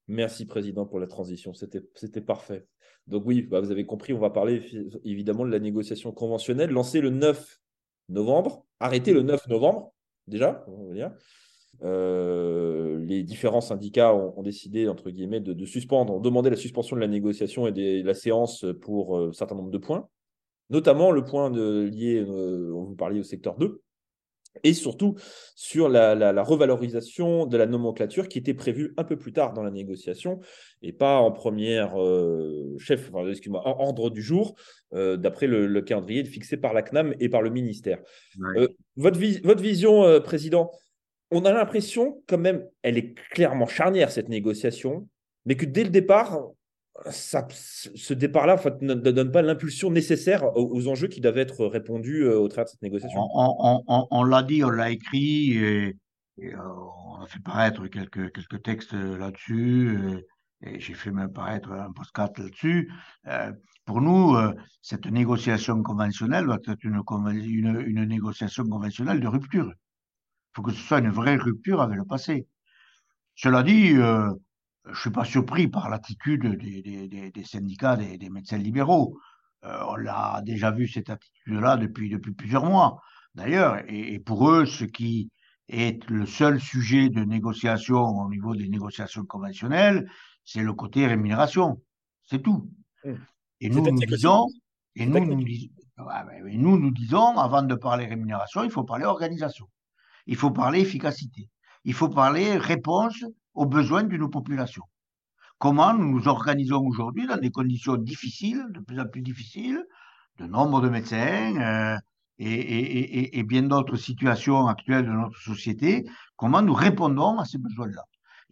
Merci, 0.08 0.44
Président, 0.44 0.86
pour 0.86 0.98
la 0.98 1.06
transition. 1.06 1.52
C'était 1.54 2.20
parfait. 2.20 2.66
Donc 3.06 3.22
oui, 3.26 3.42
bah, 3.42 3.60
vous 3.60 3.70
avez 3.70 3.86
compris, 3.86 4.12
on 4.12 4.18
va 4.18 4.30
parler 4.30 4.64
évidemment 5.04 5.44
de 5.44 5.50
la 5.50 5.60
négociation 5.60 6.12
conventionnelle 6.12 6.70
lancée 6.70 7.00
le 7.00 7.10
9 7.10 7.60
novembre, 8.10 8.64
arrêtée 8.78 9.12
le 9.12 9.22
9 9.22 9.48
novembre, 9.48 9.92
déjà, 10.26 10.64
on 10.68 10.88
va 10.88 10.94
dire. 10.94 11.12
Euh, 11.82 12.98
les 13.06 13.22
différents 13.22 13.60
syndicats 13.60 14.14
ont, 14.14 14.42
décidé, 14.42 14.88
entre 14.88 15.10
guillemets, 15.10 15.40
de, 15.40 15.64
suspendre, 15.64 16.12
ont 16.12 16.20
demandé 16.20 16.50
la 16.50 16.56
suspension 16.56 16.96
de 16.96 17.00
la 17.00 17.08
négociation 17.08 17.66
et 17.66 17.72
de 17.72 18.04
la 18.04 18.14
séance 18.14 18.66
pour 18.82 19.18
euh, 19.18 19.28
un 19.30 19.32
certain 19.32 19.54
nombre 19.54 19.70
de 19.70 19.78
points, 19.78 20.08
notamment 20.68 21.10
le 21.10 21.24
point 21.24 21.50
lié, 21.50 22.16
euh, 22.16 22.70
vous 22.70 22.94
parliez 22.96 23.20
au 23.20 23.24
secteur 23.24 23.56
2, 23.56 23.80
et 24.64 24.74
surtout 24.74 25.16
sur 25.54 25.88
la, 25.88 26.42
revalorisation 26.42 27.46
de 27.46 27.56
la 27.56 27.66
nomenclature 27.66 28.28
qui 28.28 28.38
était 28.38 28.54
prévue 28.54 28.92
un 28.96 29.04
peu 29.04 29.16
plus 29.16 29.32
tard 29.32 29.52
dans 29.52 29.62
la 29.62 29.70
négociation 29.70 30.40
et 30.82 30.92
pas 30.92 31.18
en 31.18 31.30
première 31.30 32.00
euh, 32.00 32.76
chef, 32.78 33.10
excuse-moi, 33.28 33.66
en 33.66 33.80
ordre 33.80 34.10
du 34.10 34.22
jour, 34.22 34.56
euh, 34.94 35.16
d'après 35.16 35.46
le, 35.46 35.80
calendrier 35.82 36.24
fixé 36.24 36.56
par 36.56 36.74
la 36.74 36.82
CNAM 36.82 37.14
et 37.20 37.28
par 37.28 37.42
le 37.42 37.50
ministère. 37.50 37.98
Euh, 38.56 38.68
votre, 38.96 39.18
votre, 39.44 39.62
vision, 39.62 40.20
Président, 40.20 40.70
on 41.30 41.44
a 41.44 41.52
l'impression 41.52 42.22
quand 42.26 42.38
même, 42.38 42.66
elle 42.82 42.98
est 42.98 43.14
clairement 43.30 43.66
charnière 43.66 44.10
cette 44.10 44.28
négociation, 44.28 45.08
mais 45.46 45.56
que 45.56 45.64
dès 45.64 45.84
le 45.84 45.90
départ, 45.90 46.40
ça, 47.10 47.46
ce 47.50 48.14
départ-là 48.14 48.56
ne 48.80 48.94
donne 48.94 49.32
pas 49.32 49.42
l'impulsion 49.42 49.90
nécessaire 49.90 50.44
aux, 50.56 50.88
enjeux 50.88 51.08
qui 51.08 51.20
doivent 51.20 51.38
être 51.38 51.64
répondus 51.66 52.24
euh, 52.24 52.38
au 52.38 52.48
travers 52.48 52.66
de 52.66 52.70
cette 52.70 52.82
négociation. 52.82 53.20
On, 53.32 54.24
l'a 54.24 54.42
dit, 54.42 54.62
on 54.64 54.70
l'a 54.70 54.90
écrit, 54.90 55.56
et, 55.56 55.96
euh, 56.42 56.56
on 57.06 57.22
a 57.22 57.26
fait 57.26 57.42
paraître 57.42 57.86
quelques, 57.86 58.32
quelques 58.32 58.62
textes 58.62 58.92
là-dessus, 58.92 59.98
et, 60.62 60.78
j'ai 60.78 60.94
fait 60.94 61.10
même 61.10 61.32
paraître 61.32 61.72
un 61.72 61.90
postcard 61.92 62.30
là-dessus. 62.36 62.92
Euh, 63.28 63.52
pour 63.86 64.02
nous, 64.02 64.36
cette 64.82 65.06
négociation 65.06 65.82
conventionnelle 65.82 66.44
doit 66.44 66.58
être 66.68 66.84
une, 66.84 67.02
une 67.86 68.04
négociation 68.04 68.64
conventionnelle 68.64 69.20
de 69.20 69.26
rupture. 69.26 69.72
Il 69.72 70.54
faut 70.54 70.62
que 70.62 70.72
ce 70.72 70.80
soit 70.80 70.98
une 70.98 71.10
vraie 71.10 71.36
rupture 71.36 71.80
avec 71.80 71.96
le 71.96 72.04
passé. 72.04 72.46
Cela 73.34 73.62
dit, 73.62 73.96
je 74.92 74.96
ne 74.96 75.00
suis 75.00 75.10
pas 75.10 75.24
surpris 75.24 75.68
par 75.68 75.88
l'attitude 75.88 76.46
des, 76.56 77.44
syndicats 77.44 77.96
des, 77.96 78.30
médecins 78.30 78.58
libéraux. 78.58 79.18
Euh, 79.64 79.78
on 79.88 79.96
l'a 79.96 80.40
déjà 80.44 80.70
vu 80.70 80.88
cette 80.88 81.10
attitude-là 81.10 81.76
depuis, 81.76 82.08
depuis 82.08 82.32
plusieurs 82.32 82.64
mois, 82.64 83.00
d'ailleurs. 83.34 83.82
Et, 83.88 84.18
pour 84.18 84.50
eux, 84.50 84.66
ce 84.66 84.84
qui 84.84 85.30
est 85.68 86.04
le 86.08 86.26
seul 86.26 86.60
sujet 86.60 87.08
de 87.08 87.22
négociation 87.22 88.00
au 88.00 88.28
niveau 88.28 88.54
des 88.54 88.68
négociations 88.68 89.24
conventionnelles, 89.24 90.10
c'est 90.44 90.62
le 90.62 90.72
côté 90.72 91.06
rémunération. 91.06 91.80
C'est 92.24 92.42
tout. 92.42 92.70
Mmh. 93.04 93.12
Et 93.60 93.68
nous, 93.68 93.82
nous 93.82 94.06
disons, 94.06 94.46
et 94.96 95.06
nous, 95.06 95.24
nous, 95.24 95.44
nous, 96.54 96.78
nous 96.78 96.90
disons, 96.90 97.36
avant 97.38 97.62
de 97.62 97.74
parler 97.74 98.06
rémunération, 98.06 98.64
il 98.64 98.70
faut 98.70 98.84
parler 98.84 99.04
organisation. 99.04 99.68
Il 100.26 100.36
faut 100.36 100.50
parler 100.50 100.80
efficacité. 100.80 101.48
Il 101.84 101.94
faut 101.94 102.08
parler 102.08 102.56
réponse 102.56 103.24
aux 103.54 103.66
besoins 103.66 104.04
de 104.04 104.16
nos 104.16 104.28
populations. 104.28 104.84
Comment 105.58 105.92
nous 105.92 106.10
nous 106.10 106.28
organisons 106.28 106.82
aujourd'hui 106.86 107.26
dans 107.26 107.36
des 107.36 107.50
conditions 107.50 107.96
difficiles, 107.96 108.64
de 108.70 108.80
plus 108.80 108.98
en 108.98 109.06
plus 109.06 109.20
difficiles, 109.20 109.84
de 110.38 110.46
nombre 110.46 110.80
de 110.80 110.88
médecins 110.88 111.54
euh, 111.60 111.98
et, 112.38 113.42
bien 113.42 113.62
d'autres 113.64 113.96
situations 113.96 114.66
actuelles 114.66 115.04
de 115.04 115.12
notre 115.12 115.38
société, 115.38 116.06
comment 116.36 116.62
nous 116.62 116.72
répondons 116.72 117.38
à 117.38 117.44
ces 117.44 117.58
besoins-là? 117.58 118.02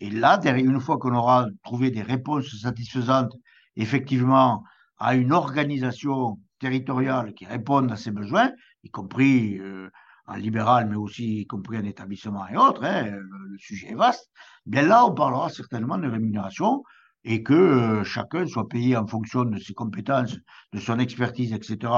Et 0.01 0.11
là, 0.11 0.39
une 0.45 0.81
fois 0.81 0.99
qu'on 0.99 1.15
aura 1.15 1.47
trouvé 1.65 1.91
des 1.91 2.03
réponses 2.03 2.55
satisfaisantes, 2.61 3.35
effectivement, 3.77 4.63
à 4.99 5.15
une 5.15 5.33
organisation 5.33 6.39
territoriale 6.59 7.33
qui 7.35 7.47
réponde 7.47 7.91
à 7.91 7.97
ces 7.97 8.11
besoins, 8.11 8.51
y 8.85 8.91
compris 8.91 9.59
euh, 9.59 9.89
en 10.29 10.37
libéral, 10.37 10.89
mais 10.89 10.97
aussi 10.97 11.41
y 11.41 11.47
compris 11.47 11.79
en 11.79 11.85
établissement 11.85 12.47
et 12.49 12.57
autres, 12.57 12.85
hein, 12.85 13.05
le, 13.07 13.59
sujet 13.59 13.89
est 13.89 13.95
vaste, 13.95 14.31
bien 14.67 14.83
là, 14.83 15.05
on 15.05 15.15
parlera 15.15 15.49
certainement 15.49 15.99
de 15.99 16.07
rémunération 16.07 16.85
et 17.25 17.43
que 17.43 17.55
euh, 17.55 18.05
chacun 18.05 18.47
soit 18.47 18.69
payé 18.69 18.97
en 18.97 19.07
fonction 19.07 19.45
de 19.45 19.59
ses 19.59 19.75
compétences, 19.75 20.37
de 20.73 20.79
son 20.79 20.99
expertise, 20.99 21.53
etc. 21.53 21.93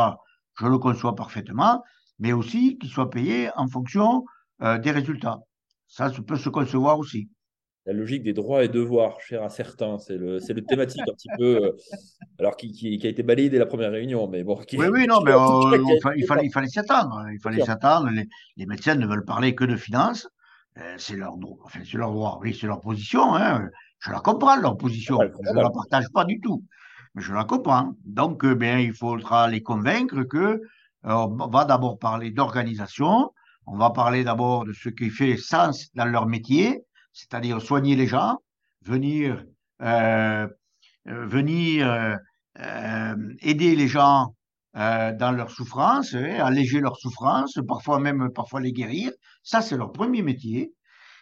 Je 0.59 0.67
le 0.67 0.79
conçois 0.79 1.15
parfaitement, 1.15 1.83
mais 2.19 2.33
aussi 2.33 2.79
qu'il 2.79 2.89
soit 2.91 3.11
payé 3.11 3.51
en 3.57 3.69
fonction 3.69 4.25
euh, 4.63 4.79
des 4.79 4.91
résultats. 4.91 5.39
Ça 5.89 6.11
peut 6.11 6.37
se 6.37 6.49
concevoir 6.49 6.99
aussi 6.99 7.29
la 7.87 7.93
logique 7.93 8.23
des 8.23 8.33
droits 8.33 8.65
et 8.65 8.69
devoirs, 8.69 9.21
cher 9.21 9.43
à 9.43 9.49
certains. 9.49 9.99
C'est 9.99 10.17
le, 10.17 10.41
c'est 10.41 10.53
le 10.53 10.63
thématique 10.65 11.01
un 11.01 11.13
petit 11.13 11.29
peu, 11.39 11.65
euh, 11.65 11.77
alors 12.39 12.57
qui, 12.57 12.73
qui, 12.73 13.07
a 13.07 13.11
été 13.11 13.23
balayé 13.23 13.49
dès 13.49 13.59
la 13.59 13.67
première 13.67 13.91
réunion, 13.91 14.29
mais 14.29 14.45
bon. 14.45 14.61
oui, 14.73 14.87
oui, 14.93 15.07
non, 15.09 15.21
mais 15.23 15.33
euh, 15.33 15.79
il, 16.17 16.27
fallait, 16.27 16.45
il 16.45 16.53
fallait 16.53 16.69
s'y 16.69 16.79
attendre. 16.79 17.25
Il 17.33 17.41
fallait 17.41 17.63
s'y 17.63 17.71
attendre. 17.71 18.11
Les, 18.57 18.67
médecins 18.67 18.95
ne 18.95 19.07
veulent 19.07 19.25
parler 19.25 19.55
que 19.55 19.65
de 19.65 19.77
finances. 19.77 20.29
Euh, 20.79 20.95
c'est 20.99 21.17
leur, 21.17 21.35
enfin, 21.65 21.81
c'est 21.85 21.99
leur 21.99 22.13
droit, 22.13 22.39
oui, 22.43 22.57
c'est 22.59 22.67
leur 22.67 22.81
position. 22.81 23.35
Hein. 23.35 23.71
Je 23.99 24.11
la 24.11 24.21
comprends, 24.21 24.57
leur 24.57 24.77
position. 24.77 25.19
je 25.21 25.51
ne 25.51 25.63
la 25.63 25.71
partage 25.71 26.07
pas 26.13 26.25
du 26.25 26.41
tout, 26.41 26.63
mais 27.15 27.23
je 27.23 27.33
la 27.33 27.45
comprends. 27.45 27.95
Donc, 28.05 28.47
bien, 28.47 28.79
il 28.79 28.95
faudra 28.95 29.49
les 29.49 29.63
convaincre 29.63 30.23
que 30.23 30.61
on 31.03 31.49
va 31.49 31.65
d'abord 31.65 31.99
parler 31.99 32.31
d'organisation. 32.31 33.33
On 33.67 33.77
va 33.77 33.91
parler 33.91 34.23
d'abord 34.23 34.65
de 34.65 34.73
ce 34.73 34.91
qui 34.91 35.11
fait 35.11 35.37
sens 35.37 35.89
dans 35.95 36.05
leur 36.05 36.27
métier 36.27 36.85
c'est-à-dire 37.13 37.61
soigner 37.61 37.97
les 37.97 38.07
gens, 38.07 38.39
venir, 38.83 39.45
euh, 39.83 40.47
euh, 41.09 41.27
venir 41.27 42.17
euh, 42.59 43.17
aider 43.41 43.77
les 43.77 43.89
gens 43.89 44.35
dans 44.75 45.35
leur 45.37 45.51
souffrance, 45.51 46.15
hein, 46.15 46.39
alléger 46.41 46.81
leur 46.81 46.97
souffrance, 46.97 47.59
parfois 47.67 47.99
même 47.99 48.31
parfois 48.33 48.61
les 48.61 48.73
guérir. 48.73 49.11
Ça, 49.43 49.63
c'est 49.63 49.77
leur 49.77 49.91
premier 49.91 50.23
métier 50.23 50.73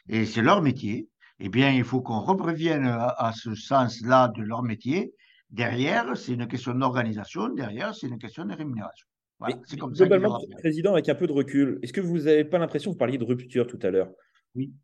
et 0.09 0.27
c'est 0.27 0.43
leur 0.43 0.61
métier. 0.61 1.09
Eh 1.41 1.49
bien, 1.49 1.71
il 1.71 1.85
faut 1.85 2.03
qu'on 2.03 2.21
revienne 2.21 2.85
à, 2.87 3.33
ce 3.35 3.55
sens-là 3.55 4.29
de 4.37 4.43
leur 4.43 4.63
métier. 4.63 5.15
Derrière, 5.51 6.15
c'est 6.15 6.33
une 6.33 6.47
question 6.47 6.75
d'organisation. 6.75 7.49
Derrière, 7.49 7.95
c'est 7.95 8.09
une 8.09 8.19
question 8.19 8.45
de 8.45 8.55
rémunération. 8.55 9.07
Voilà, 9.39 9.57
c'est 9.67 9.79
comme 9.79 9.93
globalement, 9.93 10.39
Président, 10.59 10.93
avec 10.93 11.09
un 11.09 11.15
peu 11.15 11.27
de 11.29 11.33
recul, 11.33 11.79
est-ce 11.83 11.93
que 11.93 12.01
vous 12.01 12.19
n'avez 12.19 12.45
pas 12.45 12.59
l'impression, 12.59 12.91
vous 12.91 12.97
parliez 12.97 13.19
de 13.19 13.25
rupture 13.25 13.69
tout 13.69 13.79
à 13.83 13.91
l'heure, 13.91 14.11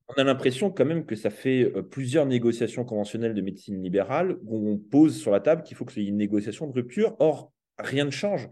on 0.09 0.15
a 0.15 0.25
l'impression 0.25 0.71
quand 0.71 0.85
même 0.85 1.07
que 1.07 1.17
ça 1.17 1.31
fait 1.31 1.65
euh, 1.65 1.83
plusieurs 1.83 2.27
négociations 2.27 2.85
conventionnelles 2.85 3.35
de 3.35 3.41
médecine 3.41 3.83
libérale 3.83 4.37
où 4.45 4.69
on 4.69 4.79
pose 4.79 5.17
sur 5.17 5.31
la 5.31 5.41
table 5.41 5.63
qu'il 5.63 5.77
faut 5.77 5.85
que 5.85 5.99
y 5.99 6.05
ait 6.05 6.09
une 6.09 6.17
négociation 6.17 6.67
de 6.67 6.73
rupture. 6.73 7.17
Or, 7.19 7.53
rien 7.79 8.05
ne 8.05 8.11
change. 8.11 8.49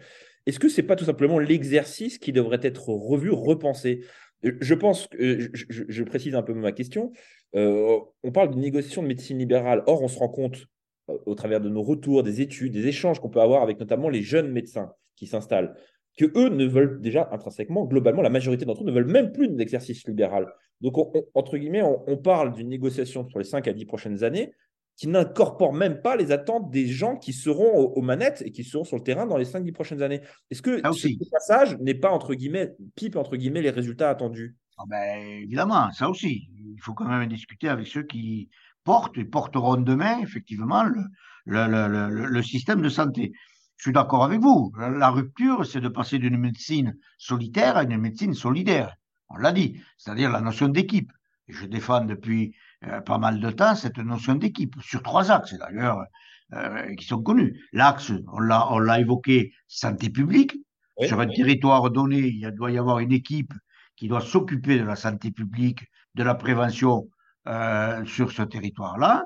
Est-ce 0.47 0.59
que 0.59 0.69
ce 0.69 0.81
n'est 0.81 0.87
pas 0.87 0.97
tout 0.97 1.05
simplement 1.05 1.39
l'exercice 1.39 2.19
qui 2.19 2.33
devrait 2.33 2.61
être 2.63 2.89
revu, 2.89 3.31
repensé? 3.31 4.05
Euh, 4.45 4.57
Je 4.61 4.75
pense 4.75 5.09
euh, 5.21 5.49
je, 5.53 6.03
précise 6.05 6.35
un 6.35 6.43
peu 6.43 6.55
ma 6.55 6.73
question, 6.73 7.13
on 7.55 8.33
parle 8.33 8.51
de 8.55 8.59
négociation 8.59 9.03
de 9.03 9.09
médecine 9.09 9.39
libérale. 9.39 9.83
Or, 9.87 10.03
on 10.03 10.09
se 10.09 10.19
rend 10.19 10.31
compte 10.31 10.67
au 11.07 11.35
travers 11.35 11.61
de 11.61 11.69
nos 11.69 11.83
retours, 11.83 12.23
des 12.23 12.41
études, 12.41 12.73
des 12.73 12.87
échanges 12.87 13.21
qu'on 13.21 13.29
peut 13.29 13.41
avoir 13.41 13.63
avec 13.63 13.79
notamment 13.79 14.09
les 14.09 14.23
jeunes 14.23 14.51
médecins 14.51 14.93
qui 15.17 15.27
s'installent, 15.27 15.75
que 16.17 16.27
eux 16.37 16.49
ne 16.49 16.67
veulent 16.67 17.01
déjà 17.01 17.29
intrinsèquement, 17.33 17.85
globalement, 17.85 18.23
la 18.23 18.31
majorité 18.31 18.65
d'entre 18.65 18.83
eux 18.83 18.87
ne 18.87 18.93
veulent 18.93 19.11
même 19.11 19.33
plus 19.33 19.49
d'exercice 19.49 20.07
libéral. 20.07 20.53
Donc, 20.83 20.97
entre 21.35 21.57
guillemets, 21.57 21.83
on, 21.83 22.17
parle 22.17 22.53
d'une 22.53 22.69
négociation 22.69 23.29
sur 23.29 23.39
les 23.39 23.45
5 23.45 23.69
à 23.69 23.73
10 23.73 23.87
prochaines 23.87 24.25
années 24.25 24.53
qui 24.97 25.09
n'incorpore 25.09 25.73
même 25.73 26.03
pas 26.03 26.17
les 26.17 26.33
attentes 26.33 26.71
des 26.71 26.87
gens 26.87 27.17
qui 27.17 27.33
seront 27.33 27.79
aux, 27.79 28.03
manettes 28.03 28.43
et 28.45 28.53
qui 28.53 28.63
seront 28.63 28.85
sur 28.85 28.97
le 28.97 29.03
terrain 29.03 29.27
dans 29.27 29.39
les 29.39 29.45
5-10 29.45 29.73
prochaines 29.73 30.03
années. 30.03 30.21
Est-ce 30.51 30.61
que 30.61 30.79
ce 30.79 31.31
passage 31.31 31.79
n'est 31.79 31.95
pas, 31.95 32.11
entre 32.11 32.35
guillemets, 32.35 32.75
pipe, 32.95 33.17
entre 33.17 33.37
guillemets, 33.37 33.63
les 33.63 33.71
résultats 33.71 34.11
attendus? 34.11 34.57
Ah 34.77 34.83
ben, 34.87 35.19
Évidemment, 35.43 35.91
ça 35.93 36.11
aussi. 36.11 36.51
Il 36.59 36.81
faut 36.81 36.95
quand 36.95 37.07
même 37.07 37.29
discuter 37.29 37.69
avec 37.69 37.87
ceux 37.87 38.03
qui 38.03 38.51
portent 38.85 39.17
et 39.17 39.25
porteront 39.25 39.77
demain, 39.77 40.19
effectivement, 40.21 40.83
le, 40.83 41.01
le, 41.47 42.27
le 42.27 42.43
système 42.43 42.83
de 42.83 42.89
santé. 42.89 43.33
Je 43.77 43.85
suis 43.85 43.93
d'accord 43.93 44.25
avec 44.25 44.41
vous. 44.41 44.73
La 44.79 45.11
rupture, 45.11 45.65
c'est 45.65 45.81
de 45.81 45.89
passer 45.89 46.19
d'une 46.19 46.37
médecine 46.37 46.97
solitaire 47.19 47.77
à 47.77 47.85
une 47.85 47.97
médecine 47.99 48.35
solidaire. 48.35 48.95
On 49.33 49.39
l'a 49.39 49.53
dit, 49.53 49.81
c'est-à-dire 49.97 50.31
la 50.31 50.41
notion 50.41 50.69
d'équipe. 50.69 51.11
Je 51.49 51.67
défends 51.67 52.05
depuis 52.05 52.55
euh, 52.85 53.01
pas 53.01 53.19
mal 53.19 53.41
de 53.41 53.51
temps 53.51 53.75
cette 53.75 53.99
notion 53.99 54.35
d'équipe, 54.35 54.75
sur 54.81 55.03
trois 55.03 55.31
axes 55.31 55.55
d'ailleurs, 55.55 56.05
euh, 56.53 56.95
qui 56.97 57.07
sont 57.07 57.23
connus. 57.23 57.59
L'axe, 57.73 58.13
on 58.33 58.39
l'a 58.41 59.01
évoqué, 59.01 59.53
santé 59.69 60.11
publique. 60.11 60.57
Sur 61.01 61.21
un 61.21 61.27
territoire 61.27 61.91
donné, 61.91 62.19
il 62.19 62.51
doit 62.53 62.71
y 62.71 62.79
avoir 62.79 62.99
une 62.99 63.13
équipe 63.13 63.53
qui 63.97 64.09
doit 64.09 64.21
s'occuper 64.21 64.79
de 64.79 64.85
la 64.85 64.97
santé 64.97 65.31
publique, 65.31 65.81
de 66.15 66.23
la 66.23 66.35
prévention 66.35 67.09
euh, 67.49 68.05
sur 68.05 68.31
ce 68.33 68.43
territoire-là. 68.43 69.25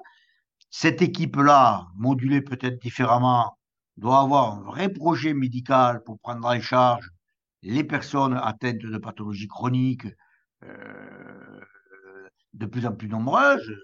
Cette 0.70 1.02
équipe-là, 1.02 1.86
modulée 1.96 2.42
peut-être 2.42 2.80
différemment 2.80 3.58
doit 3.96 4.20
avoir 4.20 4.54
un 4.54 4.62
vrai 4.62 4.88
projet 4.88 5.34
médical 5.34 6.02
pour 6.04 6.18
prendre 6.20 6.46
en 6.46 6.60
charge 6.60 7.10
les 7.62 7.84
personnes 7.84 8.38
atteintes 8.42 8.78
de 8.78 8.98
pathologies 8.98 9.48
chroniques 9.48 10.06
euh, 10.62 11.60
de 12.54 12.66
plus 12.66 12.86
en 12.86 12.92
plus 12.92 13.08
nombreuses, 13.08 13.76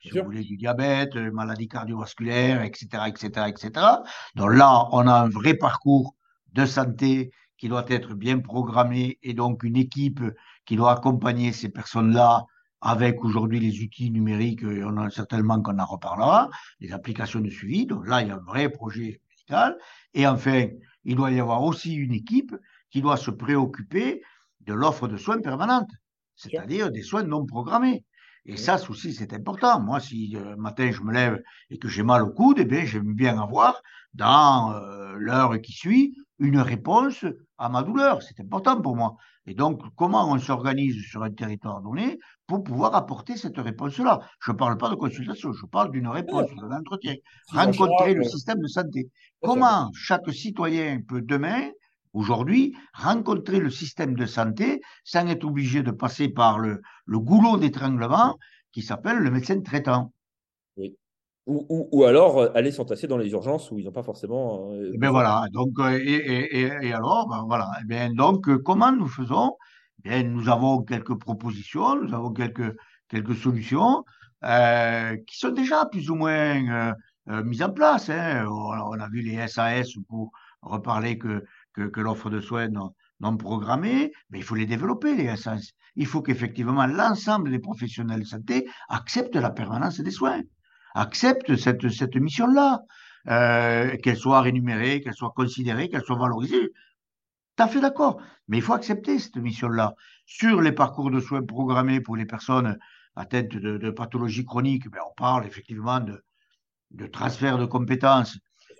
si 0.00 0.10
vous 0.10 0.24
voulez, 0.24 0.42
du 0.42 0.56
diabète, 0.56 1.14
maladies 1.14 1.68
cardiovasculaires, 1.68 2.62
etc., 2.62 3.04
etc., 3.06 3.46
etc. 3.48 3.86
Donc 4.34 4.52
là, 4.52 4.88
on 4.90 5.06
a 5.06 5.14
un 5.14 5.28
vrai 5.28 5.54
parcours 5.54 6.16
de 6.52 6.66
santé 6.66 7.30
qui 7.56 7.68
doit 7.68 7.84
être 7.88 8.14
bien 8.14 8.40
programmé 8.40 9.18
et 9.22 9.34
donc 9.34 9.62
une 9.62 9.76
équipe 9.76 10.20
qui 10.64 10.74
doit 10.74 10.92
accompagner 10.92 11.52
ces 11.52 11.68
personnes-là 11.68 12.44
avec 12.80 13.24
aujourd'hui 13.24 13.60
les 13.60 13.80
outils 13.80 14.10
numériques, 14.10 14.64
et 14.64 14.82
on 14.84 14.96
a 14.96 15.08
certainement 15.08 15.62
qu'on 15.62 15.78
en 15.78 15.86
reparlera, 15.86 16.50
les 16.80 16.92
applications 16.92 17.38
de 17.38 17.48
suivi. 17.48 17.86
Donc 17.86 18.08
là, 18.08 18.22
il 18.22 18.28
y 18.28 18.30
a 18.32 18.34
un 18.34 18.38
vrai 18.38 18.68
projet 18.68 19.20
médical. 19.30 19.78
Et 20.14 20.26
enfin, 20.26 20.66
il 21.04 21.16
doit 21.16 21.30
y 21.30 21.40
avoir 21.40 21.62
aussi 21.62 21.94
une 21.94 22.12
équipe 22.12 22.54
qui 22.90 23.00
doit 23.00 23.16
se 23.16 23.30
préoccuper 23.30 24.22
de 24.60 24.74
l'offre 24.74 25.08
de 25.08 25.16
soins 25.16 25.40
permanente, 25.40 25.90
c'est-à-dire 26.36 26.90
des 26.90 27.02
soins 27.02 27.24
non 27.24 27.44
programmés. 27.46 28.04
Et 28.44 28.56
ça 28.56 28.78
aussi, 28.88 29.12
c'est 29.14 29.32
important. 29.32 29.80
Moi, 29.80 30.00
si 30.00 30.36
euh, 30.36 30.56
matin 30.56 30.90
je 30.90 31.02
me 31.02 31.12
lève 31.12 31.40
et 31.70 31.78
que 31.78 31.88
j'ai 31.88 32.02
mal 32.02 32.22
au 32.22 32.30
coude, 32.30 32.58
eh 32.58 32.64
bien, 32.64 32.84
j'aime 32.84 33.14
bien 33.14 33.40
avoir 33.40 33.80
dans 34.14 34.72
euh, 34.72 35.14
l'heure 35.16 35.60
qui 35.60 35.72
suit 35.72 36.16
une 36.38 36.58
réponse 36.58 37.24
à 37.58 37.68
ma 37.68 37.82
douleur. 37.82 38.20
C'est 38.22 38.40
important 38.40 38.80
pour 38.80 38.96
moi. 38.96 39.16
Et 39.46 39.54
donc, 39.54 39.82
comment 39.96 40.30
on 40.30 40.38
s'organise 40.38 41.02
sur 41.10 41.22
un 41.24 41.30
territoire 41.30 41.82
donné 41.82 42.18
pour 42.46 42.62
pouvoir 42.62 42.94
apporter 42.94 43.36
cette 43.36 43.58
réponse-là? 43.58 44.20
Je 44.40 44.52
ne 44.52 44.56
parle 44.56 44.78
pas 44.78 44.88
de 44.88 44.94
consultation, 44.94 45.52
je 45.52 45.66
parle 45.66 45.90
d'une 45.90 46.06
réponse, 46.06 46.48
d'un 46.54 46.78
entretien. 46.78 47.14
Rencontrer 47.48 48.14
le 48.14 48.22
système 48.22 48.60
de 48.60 48.68
santé. 48.68 49.10
Comment 49.40 49.90
chaque 49.94 50.30
citoyen 50.32 51.00
peut 51.06 51.22
demain 51.22 51.70
aujourd'hui 52.12 52.76
rencontrer 52.94 53.58
le 53.58 53.70
système 53.70 54.14
de 54.14 54.26
santé 54.26 54.80
sans 55.02 55.26
être 55.26 55.44
obligé 55.44 55.82
de 55.82 55.90
passer 55.90 56.28
par 56.28 56.60
le, 56.60 56.80
le 57.06 57.18
goulot 57.18 57.56
d'étranglement 57.56 58.36
qui 58.70 58.82
s'appelle 58.82 59.18
le 59.18 59.30
médecin 59.30 59.60
traitant? 59.60 60.12
Ou, 61.46 61.66
ou, 61.68 61.88
ou, 61.90 62.04
alors 62.04 62.38
euh, 62.38 62.52
aller 62.54 62.70
s'entasser 62.70 63.08
dans 63.08 63.18
les 63.18 63.30
urgences 63.32 63.70
où 63.72 63.78
ils 63.78 63.84
n'ont 63.84 63.92
pas 63.92 64.04
forcément. 64.04 64.70
Euh, 64.72 64.92
eh 64.94 64.98
ben 64.98 65.10
voilà. 65.10 65.44
Donc 65.52 65.70
euh, 65.80 65.98
et, 66.00 66.14
et, 66.14 66.70
et, 66.82 66.92
alors 66.92 67.28
ben 67.28 67.44
voilà. 67.46 67.68
Eh 67.80 67.84
bien 67.84 68.12
donc 68.12 68.48
comment 68.62 68.92
nous 68.92 69.08
faisons? 69.08 69.56
Eh 70.04 70.08
bien, 70.08 70.22
nous 70.22 70.48
avons 70.48 70.82
quelques 70.82 71.18
propositions, 71.18 72.00
nous 72.00 72.14
avons 72.14 72.32
quelques 72.32 72.76
quelques 73.08 73.34
solutions 73.34 74.04
euh, 74.44 75.16
qui 75.26 75.38
sont 75.38 75.50
déjà 75.50 75.86
plus 75.86 76.10
ou 76.10 76.14
moins 76.14 76.92
euh, 77.28 77.44
mises 77.44 77.62
en 77.62 77.72
place. 77.72 78.08
Hein. 78.08 78.46
On, 78.48 79.00
a 79.00 79.08
vu 79.08 79.22
les 79.22 79.46
SAS 79.48 79.94
pour 80.08 80.30
reparler 80.62 81.18
que 81.18 81.44
que, 81.74 82.00
l'offre 82.00 82.30
de 82.30 82.40
soins 82.40 82.68
non, 82.68 83.36
programmée, 83.36 84.12
mais 84.30 84.38
il 84.38 84.44
faut 84.44 84.54
les 84.54 84.66
développer, 84.66 85.14
les 85.14 85.36
SAS. 85.36 85.72
Il 85.96 86.06
faut 86.06 86.22
qu'effectivement 86.22 86.86
l'ensemble 86.86 87.50
des 87.50 87.58
professionnels 87.58 88.20
de 88.20 88.26
santé 88.26 88.68
acceptent 88.88 89.36
la 89.36 89.50
permanence 89.50 90.00
des 90.00 90.10
soins, 90.10 90.40
acceptent 90.94 91.56
cette, 91.56 91.88
cette 91.90 92.16
mission-là, 92.16 92.80
euh, 93.28 93.96
qu'elle 93.98 94.16
soit 94.16 94.40
rémunérée, 94.40 95.00
qu'elle 95.00 95.14
soit 95.14 95.32
considérée, 95.34 95.88
qu'elle 95.88 96.04
soit 96.04 96.18
valorisée. 96.18 96.72
Tout 97.56 97.62
à 97.62 97.68
fait 97.68 97.80
d'accord. 97.80 98.20
Mais 98.48 98.58
il 98.58 98.62
faut 98.62 98.74
accepter 98.74 99.18
cette 99.18 99.36
mission-là. 99.36 99.94
Sur 100.26 100.60
les 100.60 100.72
parcours 100.72 101.10
de 101.10 101.20
soins 101.20 101.42
programmés 101.42 102.00
pour 102.00 102.16
les 102.16 102.26
personnes 102.26 102.78
atteintes 103.14 103.56
de, 103.56 103.90
pathologies 103.90 104.44
chroniques, 104.44 104.88
ben 104.90 105.00
on 105.08 105.14
parle 105.14 105.46
effectivement 105.46 106.00
de, 106.00 106.24
de 106.92 107.06
transfert 107.06 107.58
de 107.58 107.66
compétences 107.66 108.38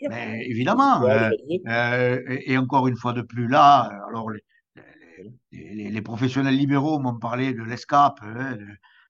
mais 0.08 0.44
évidemment, 0.46 1.04
euh, 1.04 1.30
euh, 1.68 2.20
et 2.26 2.58
encore 2.58 2.88
une 2.88 2.96
fois 2.96 3.12
de 3.12 3.22
plus, 3.22 3.46
là, 3.46 3.90
alors 4.08 4.30
les, 4.30 5.90
les, 5.90 6.02
professionnels 6.02 6.56
libéraux 6.56 6.98
m'ont 6.98 7.18
parlé 7.18 7.52
de 7.54 7.62
l'ESCAP, 7.62 8.18
hein, 8.22 8.56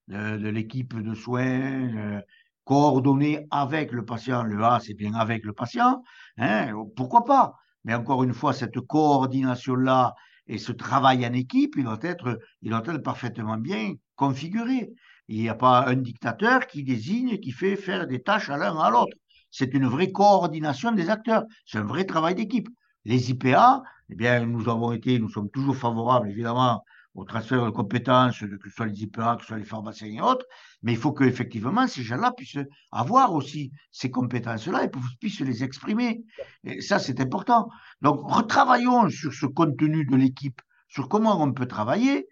de, 0.07 0.37
de, 0.37 0.49
l'équipe 0.49 0.99
de 0.99 1.13
soins 1.15 2.21
coordonnée 2.63 3.45
avec 3.51 3.91
le 3.91 4.05
patient. 4.05 4.43
Le 4.43 4.63
A, 4.63 4.79
c'est 4.79 4.93
bien 4.93 5.13
avec 5.13 5.43
le 5.43 5.53
patient. 5.53 6.03
Hein, 6.37 6.73
pourquoi 6.95 7.23
pas? 7.23 7.53
Mais 7.83 7.93
encore 7.93 8.23
une 8.23 8.33
fois, 8.33 8.53
cette 8.53 8.79
coordination-là, 8.79 10.13
et 10.47 10.57
ce 10.57 10.71
travail 10.71 11.25
en 11.25 11.33
équipe, 11.33 11.75
il 11.77 11.85
doit 11.85 11.99
être, 12.01 12.39
il 12.61 12.69
doit 12.69 12.83
être 12.85 12.97
parfaitement 12.97 13.57
bien 13.57 13.93
configuré. 14.15 14.91
Il 15.27 15.41
n'y 15.41 15.49
a 15.49 15.55
pas 15.55 15.87
un 15.87 15.95
dictateur 15.95 16.67
qui 16.67 16.83
désigne, 16.83 17.37
qui 17.37 17.51
fait 17.51 17.75
faire 17.75 18.07
des 18.07 18.21
tâches 18.21 18.49
à 18.49 18.57
l'un 18.57 18.77
à 18.77 18.89
l'autre. 18.89 19.15
C'est 19.51 19.73
une 19.73 19.87
vraie 19.87 20.11
coordination 20.11 20.91
des 20.91 21.09
acteurs. 21.09 21.43
C'est 21.65 21.77
un 21.77 21.83
vrai 21.83 22.05
travail 22.05 22.35
d'équipe. 22.35 22.67
Les 23.05 23.29
IPA, 23.31 23.83
eh 24.09 24.15
bien, 24.15 24.45
nous 24.45 24.69
avons 24.69 24.91
été, 24.91 25.19
nous 25.19 25.29
sommes 25.29 25.49
toujours 25.49 25.75
favorables, 25.75 26.29
évidemment, 26.29 26.83
au 27.15 27.23
transfert 27.25 27.63
de 27.65 27.69
compétences, 27.69 28.39
que 28.39 28.69
ce 28.69 28.75
soit 28.75 28.87
les 28.87 29.03
IPA, 29.03 29.35
que 29.35 29.41
ce 29.43 29.47
soit 29.49 29.57
les 29.57 29.63
pharmaciens 29.63 30.07
et 30.07 30.21
autres, 30.21 30.45
mais 30.83 30.91
il 30.91 30.97
faut 30.97 31.13
qu'effectivement, 31.13 31.87
ces 31.87 32.03
gens-là 32.03 32.31
puissent 32.31 32.59
avoir 32.91 33.33
aussi 33.33 33.71
ces 33.91 34.11
compétences-là 34.11 34.83
et 34.83 34.91
puissent 35.19 35.39
les 35.39 35.63
exprimer. 35.63 36.23
Et 36.65 36.81
ça, 36.81 36.99
c'est 36.99 37.19
important. 37.19 37.69
Donc, 38.01 38.19
retravaillons 38.23 39.09
sur 39.09 39.33
ce 39.33 39.45
contenu 39.45 40.05
de 40.05 40.15
l'équipe, 40.15 40.61
sur 40.89 41.09
comment 41.09 41.41
on 41.41 41.53
peut 41.53 41.65
travailler, 41.65 42.27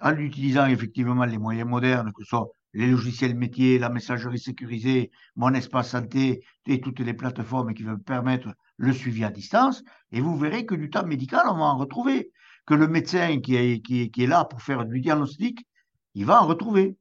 en 0.00 0.16
utilisant 0.16 0.66
effectivement 0.66 1.24
les 1.24 1.38
moyens 1.38 1.68
modernes, 1.68 2.12
que 2.12 2.24
ce 2.24 2.30
soit 2.30 2.48
les 2.74 2.88
logiciels 2.88 3.36
métiers, 3.36 3.78
la 3.78 3.88
messagerie 3.88 4.38
sécurisée, 4.38 5.10
mon 5.36 5.52
espace 5.54 5.90
santé 5.90 6.42
et 6.66 6.80
toutes 6.80 7.00
les 7.00 7.14
plateformes 7.14 7.74
qui 7.74 7.82
veulent 7.82 8.02
permettre 8.02 8.48
le 8.78 8.92
suivi 8.92 9.24
à 9.24 9.30
distance. 9.30 9.84
Et 10.10 10.20
vous 10.20 10.36
verrez 10.36 10.66
que 10.66 10.74
du 10.74 10.90
temps 10.90 11.06
médical, 11.06 11.42
on 11.48 11.58
va 11.58 11.64
en 11.64 11.76
retrouver. 11.76 12.32
Que 12.66 12.74
le 12.74 12.88
médecin 12.88 13.40
qui 13.40 13.56
est, 13.56 14.26
là 14.26 14.44
pour 14.44 14.62
faire 14.62 14.84
du 14.86 15.00
diagnostic, 15.00 15.66
il 16.14 16.24
va 16.24 16.42
en 16.42 16.46
retrouver 16.46 16.96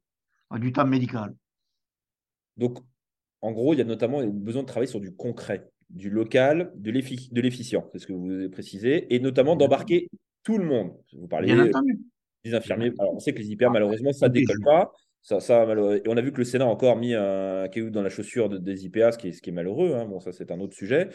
du 0.59 0.71
temps 0.71 0.85
médical. 0.85 1.33
Donc, 2.57 2.79
en 3.41 3.51
gros, 3.51 3.73
il 3.73 3.77
y 3.77 3.81
a 3.81 3.85
notamment 3.85 4.25
besoin 4.25 4.61
de 4.61 4.67
travailler 4.67 4.89
sur 4.89 4.99
du 4.99 5.13
concret, 5.13 5.69
du 5.89 6.09
local, 6.09 6.71
de 6.75 6.91
l'efficient, 6.91 7.89
c'est 7.91 7.99
ce 7.99 8.07
que 8.07 8.13
vous 8.13 8.49
précisé, 8.49 9.13
et 9.13 9.19
notamment 9.19 9.55
d'embarquer 9.55 10.09
tout 10.43 10.57
le 10.57 10.65
monde. 10.65 10.93
Vous 11.13 11.27
parlez 11.27 11.55
des 12.43 12.53
infirmiers. 12.53 12.93
Alors, 12.99 13.15
on 13.15 13.19
sait 13.19 13.33
que 13.33 13.39
les 13.39 13.51
hyper, 13.51 13.71
malheureusement, 13.71 14.13
ça 14.13 14.27
ne 14.27 14.33
décolle 14.33 14.61
pas. 14.63 14.91
Ça, 15.23 15.39
ça, 15.39 15.63
et 15.63 16.07
on 16.07 16.17
a 16.17 16.21
vu 16.21 16.31
que 16.31 16.39
le 16.39 16.43
Sénat 16.43 16.65
a 16.65 16.67
encore 16.67 16.97
mis 16.97 17.13
un 17.13 17.67
caillou 17.67 17.91
dans 17.91 18.01
la 18.01 18.09
chaussure 18.09 18.49
des 18.49 18.85
IPA, 18.85 19.11
ce 19.11 19.17
qui 19.19 19.27
est, 19.27 19.31
ce 19.33 19.41
qui 19.43 19.51
est 19.51 19.53
malheureux. 19.53 19.93
Hein. 19.93 20.05
Bon, 20.05 20.19
ça, 20.19 20.31
c'est 20.31 20.49
un 20.49 20.59
autre 20.59 20.73
sujet. 20.73 21.09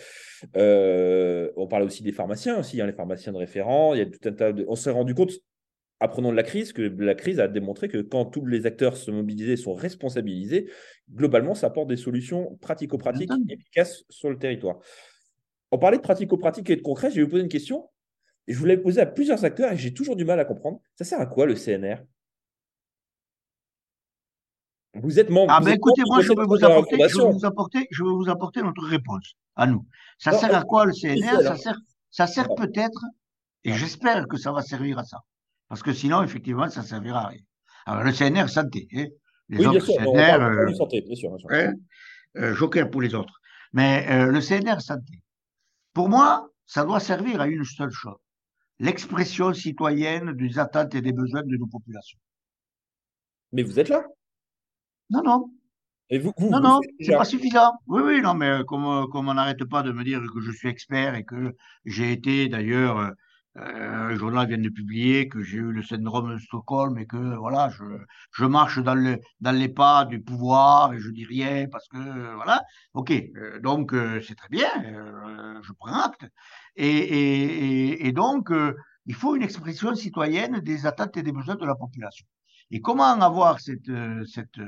Euh, 0.57 1.51
on 1.57 1.67
parle 1.67 1.83
aussi 1.83 2.05
des 2.05 2.13
pharmaciens, 2.13 2.61
aussi, 2.61 2.81
hein, 2.81 2.87
les 2.87 2.93
pharmaciens 2.93 3.33
de 3.33 3.39
référent. 3.39 3.95
Il 3.95 3.99
y 3.99 4.03
a 4.03 4.07
tout 4.07 4.21
un 4.25 4.33
tas 4.33 4.53
de... 4.53 4.65
On 4.69 4.77
s'est 4.77 4.93
rendu 4.93 5.13
compte, 5.13 5.33
apprenant 6.01 6.31
de 6.31 6.37
la 6.37 6.43
crise, 6.43 6.73
que 6.73 6.83
la 6.83 7.15
crise 7.15 7.41
a 7.41 7.49
démontré 7.49 7.89
que 7.89 7.99
quand 7.99 8.27
tous 8.27 8.45
les 8.45 8.67
acteurs 8.67 8.97
se 8.97 9.11
mobilisent, 9.11 9.63
sont 9.63 9.75
responsabilisés, 9.75 10.71
globalement, 11.11 11.55
ça 11.55 11.69
apporte 11.69 11.89
des 11.89 11.97
solutions 11.97 12.57
pratico-pratiques 12.61 13.31
efficaces 13.49 14.05
sur 14.11 14.31
le 14.31 14.39
territoire. 14.39 14.79
On 15.71 15.79
parlait 15.79 15.97
de 15.97 16.03
pratico-pratique 16.03 16.71
et 16.71 16.77
de 16.77 16.83
concret. 16.83 17.11
Je 17.11 17.17
vais 17.17 17.23
vous 17.23 17.31
poser 17.31 17.43
une 17.43 17.49
question. 17.49 17.89
Et 18.47 18.53
je 18.53 18.59
voulais 18.59 18.77
poser 18.77 19.01
à 19.01 19.07
plusieurs 19.07 19.45
acteurs 19.45 19.73
et 19.73 19.77
j'ai 19.77 19.93
toujours 19.93 20.15
du 20.15 20.25
mal 20.25 20.39
à 20.39 20.45
comprendre. 20.45 20.81
Ça 20.95 21.05
sert 21.05 21.21
à 21.21 21.27
quoi 21.27 21.47
le 21.47 21.55
CNR 21.55 21.97
Vous 24.95 25.19
êtes 25.19 25.31
membre. 25.31 25.53
Ah, 25.53 25.61
ben 25.61 25.73
écoutez, 25.73 26.03
moi, 26.07 26.21
je 26.23 26.29
vais, 26.29 26.45
vous 26.47 26.65
apporter, 26.65 26.97
je, 27.09 27.21
vais 27.21 27.33
vous 27.33 27.45
apporter, 27.45 27.89
je 27.91 28.05
vais 28.05 28.11
vous 28.11 28.31
apporter 28.31 28.63
notre 28.63 28.87
réponse 28.87 29.35
à 29.57 29.67
nous. 29.67 29.85
Ça 30.19 30.33
sert 30.33 30.55
à 30.55 30.63
quoi 30.63 30.85
le 30.85 30.93
CNR 30.93 31.43
Ça 31.43 31.57
sert, 31.57 31.79
ça 32.11 32.27
sert 32.29 32.49
peut-être, 32.55 33.05
et 33.65 33.73
j'espère 33.73 34.29
que 34.29 34.37
ça 34.37 34.53
va 34.53 34.63
servir 34.63 35.01
à 35.01 35.05
ça. 35.05 35.19
Parce 35.69 35.83
que 35.83 35.93
sinon, 35.93 36.23
effectivement, 36.23 36.69
ça 36.69 36.83
ne 36.83 36.87
servira 36.87 37.25
à 37.25 37.29
rien. 37.29 37.41
Alors, 37.87 38.05
le 38.05 38.13
CNR 38.13 38.49
santé, 38.49 38.89
hein. 38.95 39.07
les 39.49 39.59
oui, 39.59 39.67
autres 39.67 39.87
bien 39.87 39.95
sûr, 39.95 40.13
CNR, 40.13 40.43
euh, 40.43 40.75
santé, 40.75 41.01
bien 41.03 41.15
sûr, 41.15 41.31
bien 41.31 41.39
sûr. 41.39 41.49
Hein, 41.51 41.75
euh, 42.37 42.55
joker 42.55 42.91
pour 42.91 43.03
les 43.03 43.15
autres. 43.15 43.41
Mais 43.73 44.07
euh, 44.11 44.31
le 44.31 44.41
CNR 44.41 44.81
santé, 44.81 45.23
pour 45.93 46.09
moi, 46.09 46.49
ça 46.67 46.85
doit 46.85 47.01
servir 47.01 47.41
à 47.41 47.47
une 47.47 47.65
seule 47.65 47.91
chose 47.91 48.17
l'expression 48.79 49.55
citoyenne 49.55 50.33
des 50.33 50.59
attentes 50.59 50.95
et 50.95 51.01
des 51.01 51.13
besoins 51.13 51.43
de 51.43 51.57
nos 51.57 51.67
populations. 51.67 52.19
Mais 53.53 53.63
vous 53.63 53.79
êtes 53.79 53.89
là? 53.89 54.05
Non, 55.09 55.23
non. 55.23 55.51
Et 56.11 56.19
vous, 56.19 56.33
non, 56.39 56.61
non, 56.61 56.81
c'est 57.01 57.17
pas 57.17 57.25
suffisant. 57.25 57.73
Oui, 57.87 58.03
oui, 58.05 58.21
non, 58.21 58.35
mais 58.35 58.61
comme, 58.67 59.09
comme 59.11 59.29
on 59.29 59.35
n'arrête 59.35 59.65
pas 59.65 59.83
de 59.83 59.91
me 59.93 60.05
dire 60.05 60.21
que 60.33 60.41
je 60.41 60.53
suis 60.53 60.69
expert 60.69 61.15
et 61.15 61.25
que 61.25 61.57
j'ai 61.85 62.13
été 62.13 62.49
d'ailleurs 62.49 63.13
euh, 63.59 64.09
le 64.09 64.17
journal 64.17 64.47
vient 64.49 64.59
de 64.59 64.69
publier 64.69 65.29
que 65.29 65.43
j'ai 65.43 65.59
eu 65.59 65.73
le 65.73 65.83
syndrome 65.83 66.35
de 66.35 66.39
Stockholm 66.39 66.99
et 66.99 67.07
que 67.07 67.37
voilà, 67.37 67.71
je, 67.71 67.85
je 68.33 68.45
marche 68.45 68.79
dans, 68.83 68.95
le, 68.95 69.19
dans 69.41 69.53
les 69.53 69.69
pas 69.69 70.05
du 70.05 70.21
pouvoir 70.21 70.93
et 70.93 70.99
je 70.99 71.11
dis 71.11 71.25
rien 71.25 71.67
parce 71.71 71.89
que 71.89 72.35
voilà. 72.35 72.63
Ok, 72.93 73.11
euh, 73.13 73.59
donc 73.61 73.95
euh, 73.95 74.21
c'est 74.21 74.35
très 74.35 74.49
bien, 74.49 74.69
je 75.63 75.73
prends 75.79 75.93
acte. 75.93 76.27
Et, 76.77 78.07
et, 78.07 78.13
donc, 78.13 78.51
il 79.07 79.15
faut 79.15 79.35
une 79.35 79.43
expression 79.43 79.95
citoyenne 79.95 80.61
des 80.61 80.85
attentes 80.85 81.17
et 81.17 81.23
des 81.23 81.33
besoins 81.33 81.55
de 81.55 81.65
la 81.65 81.75
population. 81.75 82.27
Et 82.71 82.83
comment 82.83 83.05
avoir 83.05 83.61
cette, 83.61 83.91
cette, 84.27 84.61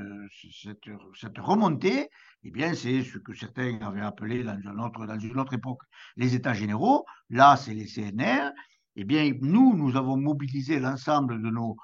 cette, 0.63 0.89
cette 1.15 1.37
remontée? 1.37 2.09
Eh 2.43 2.51
bien, 2.51 2.73
c'est 2.73 3.03
ce 3.03 3.17
que 3.19 3.33
certains 3.33 3.77
avaient 3.81 4.01
appelé 4.01 4.43
dans 4.43 4.57
une 4.59 4.79
autre, 4.79 5.05
dans 5.05 5.19
une 5.19 5.39
autre 5.39 5.53
époque 5.53 5.81
les 6.15 6.33
États 6.33 6.53
généraux. 6.53 7.05
Là, 7.29 7.57
c'est 7.57 7.73
les 7.73 7.85
CNR 7.85 8.51
eh 9.01 9.05
bien, 9.05 9.31
nous, 9.39 9.77
nous 9.77 9.95
avons 9.95 10.17
mobilisé 10.17 10.77
l'ensemble 10.77 11.41
de 11.41 11.49
nos, 11.49 11.77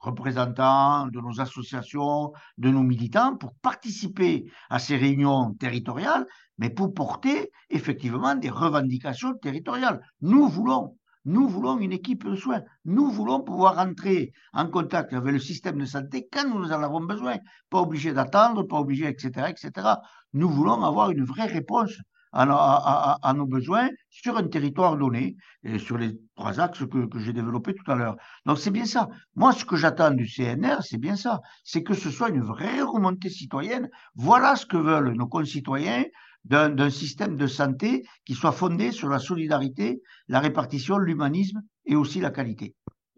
représentants, 0.00 1.06
de 1.08 1.20
nos 1.20 1.38
associations, 1.38 2.32
de 2.56 2.70
nos 2.70 2.82
militants 2.82 3.36
pour 3.36 3.52
participer 3.56 4.50
à 4.70 4.78
ces 4.78 4.96
réunions 4.96 5.52
territoriales, 5.52 6.26
mais 6.56 6.70
pour 6.70 6.94
porter 6.94 7.50
effectivement 7.68 8.34
des 8.34 8.48
revendications 8.48 9.34
territoriales. 9.34 10.00
Nous 10.22 10.48
voulons, 10.48 10.96
nous 11.26 11.46
voulons 11.46 11.78
une 11.78 11.92
équipe 11.92 12.24
de 12.24 12.34
soins. 12.34 12.62
Nous 12.86 13.10
voulons 13.10 13.42
pouvoir 13.42 13.78
entrer 13.78 14.32
en 14.54 14.66
contact 14.66 15.12
avec 15.12 15.30
le 15.30 15.38
système 15.38 15.76
de 15.76 15.84
santé 15.84 16.26
quand 16.32 16.48
nous 16.48 16.72
en 16.72 16.82
avons 16.82 17.02
besoin. 17.02 17.36
Pas 17.68 17.82
obligé 17.82 18.14
d'attendre, 18.14 18.62
pas 18.62 18.78
obligé, 18.78 19.08
etc., 19.08 19.50
etc. 19.50 19.88
Nous 20.32 20.48
voulons 20.48 20.82
avoir 20.82 21.10
une 21.10 21.24
vraie 21.24 21.44
réponse 21.44 22.00
à, 22.32 23.32
nos 23.34 23.46
besoins 23.46 23.88
sur 24.08 24.36
un 24.36 24.46
territoire 24.48 24.96
donné, 24.96 25.36
et 25.62 25.78
sur 25.78 25.98
les 25.98 26.18
trois 26.36 26.60
axes 26.60 26.86
que, 26.86 27.06
que 27.06 27.18
j'ai 27.18 27.32
développés 27.32 27.74
tout 27.74 27.90
à 27.90 27.94
l'heure. 27.94 28.16
Donc 28.46 28.58
c'est 28.58 28.70
bien 28.70 28.86
ça. 28.86 29.08
Moi, 29.34 29.52
ce 29.52 29.64
que 29.64 29.76
j'attends 29.76 30.10
du 30.10 30.26
CNR, 30.26 30.82
c'est 30.82 30.98
bien 30.98 31.16
ça. 31.16 31.40
C'est 31.64 31.82
que 31.82 31.94
ce 31.94 32.10
soit 32.10 32.30
une 32.30 32.42
vraie 32.42 32.82
remontée 32.82 33.30
citoyenne. 33.30 33.88
Voilà 34.14 34.56
ce 34.56 34.66
que 34.66 34.76
veulent 34.76 35.12
nos 35.12 35.26
concitoyens 35.26 36.04
d'un 36.44 36.90
système 36.90 37.36
de 37.36 37.46
santé 37.46 38.04
qui 38.24 38.34
soit 38.34 38.52
fondé 38.52 38.92
sur 38.92 39.08
la 39.08 39.18
solidarité, 39.18 40.00
la 40.28 40.40
répartition, 40.40 40.96
l'humanisme 40.96 41.60
et 41.84 41.96
aussi 41.96 42.20
la 42.20 42.30
qualité. 42.30 42.74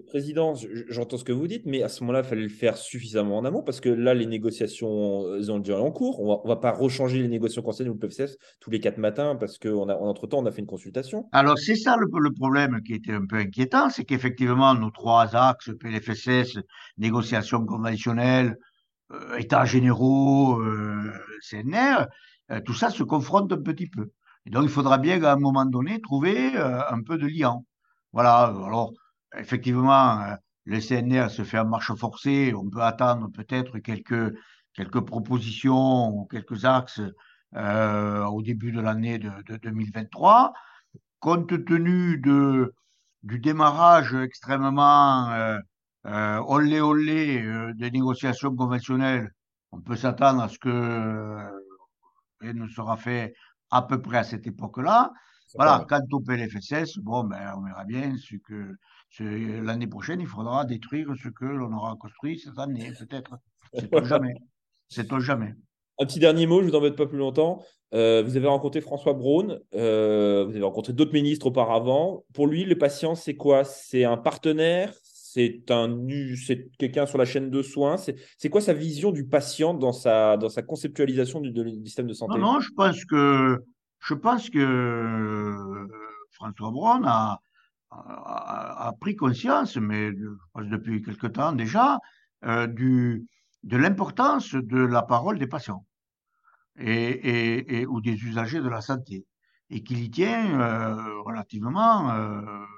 Président, 0.06 0.54
j'entends 0.88 1.18
ce 1.18 1.24
que 1.24 1.32
vous 1.32 1.46
dites, 1.46 1.66
mais 1.66 1.82
à 1.82 1.88
ce 1.88 2.02
moment-là, 2.02 2.20
il 2.20 2.24
fallait 2.24 2.42
le 2.42 2.48
faire 2.48 2.76
suffisamment 2.76 3.38
en 3.38 3.44
amont 3.44 3.62
parce 3.62 3.80
que 3.80 3.90
là, 3.90 4.14
les 4.14 4.26
négociations 4.26 5.26
euh, 5.26 5.50
ont 5.50 5.58
déjà 5.58 5.78
en 5.78 5.90
cours. 5.90 6.20
On 6.20 6.42
ne 6.42 6.48
va 6.48 6.56
pas 6.56 6.72
rechanger 6.72 7.20
les 7.20 7.28
négociations 7.28 7.62
conseil 7.62 7.88
ou 7.88 7.92
le 7.92 7.98
PFCS 7.98 8.36
tous 8.60 8.70
les 8.70 8.80
quatre 8.80 8.96
matins 8.96 9.36
parce 9.36 9.58
qu'entre-temps, 9.58 10.38
on 10.38 10.46
a 10.46 10.50
fait 10.50 10.60
une 10.60 10.66
consultation. 10.66 11.28
Alors, 11.32 11.58
c'est 11.58 11.76
ça 11.76 11.96
le, 11.96 12.08
problème 12.32 12.80
qui 12.82 12.94
était 12.94 13.12
un 13.12 13.26
peu 13.26 13.36
inquiétant, 13.36 13.90
c'est 13.90 14.04
qu'effectivement, 14.04 14.74
nos 14.74 14.90
trois 14.90 15.36
axes, 15.36 15.70
PLFSS, 15.78 16.58
négociations 16.96 17.64
conventionnelles, 17.64 18.56
euh, 19.12 19.36
États 19.36 19.66
généraux, 19.66 20.58
euh, 20.60 21.12
CNR, 21.42 22.06
tout 22.64 22.74
ça 22.74 22.90
se 22.90 23.02
confronte 23.02 23.52
un 23.52 23.62
petit 23.62 23.88
peu. 23.88 24.10
Et 24.46 24.50
donc, 24.50 24.64
il 24.64 24.70
faudra 24.70 24.98
bien 24.98 25.22
à 25.22 25.32
un 25.32 25.38
moment 25.38 25.64
donné 25.64 26.00
trouver 26.00 26.54
un 26.56 27.02
peu 27.02 27.16
de 27.16 27.26
liant. 27.26 27.64
Voilà, 28.12 28.44
alors 28.44 28.92
effectivement, 29.36 30.20
euh, 30.20 30.34
le 30.64 30.80
CNR 30.80 31.30
se 31.30 31.44
fait 31.44 31.58
en 31.58 31.66
marche 31.66 31.94
forcée. 31.94 32.52
On 32.54 32.68
peut 32.68 32.82
attendre 32.82 33.28
peut-être 33.30 33.78
quelques, 33.78 34.34
quelques 34.74 35.00
propositions 35.00 36.08
ou 36.08 36.26
quelques 36.26 36.64
axes 36.64 37.00
euh, 37.54 38.24
au 38.24 38.42
début 38.42 38.72
de 38.72 38.80
l'année 38.80 39.18
de, 39.18 39.56
2023. 39.62 40.52
Compte 41.20 41.64
tenu 41.64 42.18
de, 42.18 42.74
du 43.22 43.38
démarrage 43.38 44.14
extrêmement 44.14 45.30
euh, 45.30 45.58
euh 46.06 46.40
olé 46.46 46.80
olé 46.80 47.72
des 47.76 47.90
négociations 47.92 48.54
conventionnelles, 48.56 49.30
on 49.70 49.80
peut 49.80 49.94
s'attendre 49.94 50.42
à 50.42 50.48
ce 50.48 50.58
que 50.58 51.38
rien 52.40 52.52
ne 52.54 52.66
sera 52.66 52.96
fait 52.96 53.34
à 53.70 53.82
peu 53.82 54.02
près 54.02 54.18
à 54.18 54.24
cette 54.24 54.46
époque-là. 54.46 55.12
Voilà, 55.54 55.84
quant 55.88 56.00
au 56.12 56.20
PLFSS, 56.20 56.98
bon, 56.98 57.24
ben, 57.24 57.54
on 57.56 57.62
verra 57.62 57.84
bien 57.84 58.16
ce 58.16 58.36
que 58.36 58.76
l'année 59.20 59.86
prochaine, 59.86 60.20
il 60.20 60.26
faudra 60.26 60.64
détruire 60.64 61.08
ce 61.22 61.28
que 61.28 61.44
l'on 61.44 61.72
aura 61.72 61.96
construit 61.96 62.38
cette 62.38 62.58
année, 62.58 62.92
peut-être. 62.98 63.36
C'est 63.74 64.04
jamais. 64.04 64.34
C'est 64.88 65.18
jamais. 65.20 65.54
Un 66.00 66.06
petit 66.06 66.18
dernier 66.18 66.46
mot, 66.46 66.60
je 66.60 66.66
ne 66.66 66.70
vous 66.70 66.76
embête 66.76 66.96
pas 66.96 67.06
plus 67.06 67.18
longtemps. 67.18 67.62
Euh, 67.94 68.22
vous 68.22 68.38
avez 68.38 68.46
rencontré 68.46 68.80
François 68.80 69.12
Braun, 69.12 69.60
euh, 69.74 70.44
vous 70.44 70.52
avez 70.52 70.62
rencontré 70.62 70.94
d'autres 70.94 71.12
ministres 71.12 71.46
auparavant. 71.46 72.24
Pour 72.32 72.46
lui, 72.46 72.64
le 72.64 72.76
patient, 72.78 73.14
c'est 73.14 73.36
quoi? 73.36 73.64
C'est 73.64 74.04
un 74.04 74.16
partenaire? 74.16 74.94
C'est 75.04 75.70
un, 75.70 75.98
c'est 76.36 76.70
quelqu'un 76.78 77.06
sur 77.06 77.18
la 77.18 77.24
chaîne 77.24 77.50
de 77.50 77.62
soins? 77.62 77.96
C'est 77.96 78.48
quoi 78.50 78.60
sa 78.60 78.72
vision 78.74 79.12
du 79.12 79.26
patient 79.26 79.72
dans 79.74 79.92
sa, 79.92 80.36
dans 80.36 80.48
sa 80.48 80.62
conceptualisation 80.62 81.40
du, 81.40 81.52
du 81.52 81.86
système 81.86 82.06
de 82.06 82.14
santé? 82.14 82.38
Non, 82.38 82.54
non, 82.54 82.60
je 82.60 82.70
pense 82.72 83.04
que 83.04 83.58
je 84.00 84.14
pense 84.14 84.50
que 84.50 85.86
François 86.32 86.70
Braun 86.70 87.02
a, 87.06 87.40
a, 87.92 88.92
pris 89.00 89.16
conscience, 89.16 89.76
mais 89.76 90.10
depuis 90.56 91.02
quelque 91.02 91.26
temps 91.26 91.52
déjà, 91.52 91.98
du, 92.68 93.26
de 93.62 93.76
l'importance 93.76 94.54
de 94.54 94.78
la 94.78 95.02
parole 95.02 95.38
des 95.38 95.46
patients 95.46 95.84
et, 96.78 97.80
et, 97.80 97.86
ou 97.86 98.00
des 98.00 98.14
usagers 98.24 98.60
de 98.60 98.68
la 98.68 98.80
santé, 98.80 99.26
et 99.70 99.82
qu'il 99.82 100.02
y 100.02 100.10
tient 100.10 100.58
relativement 101.24 102.12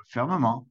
fermement 0.08 0.66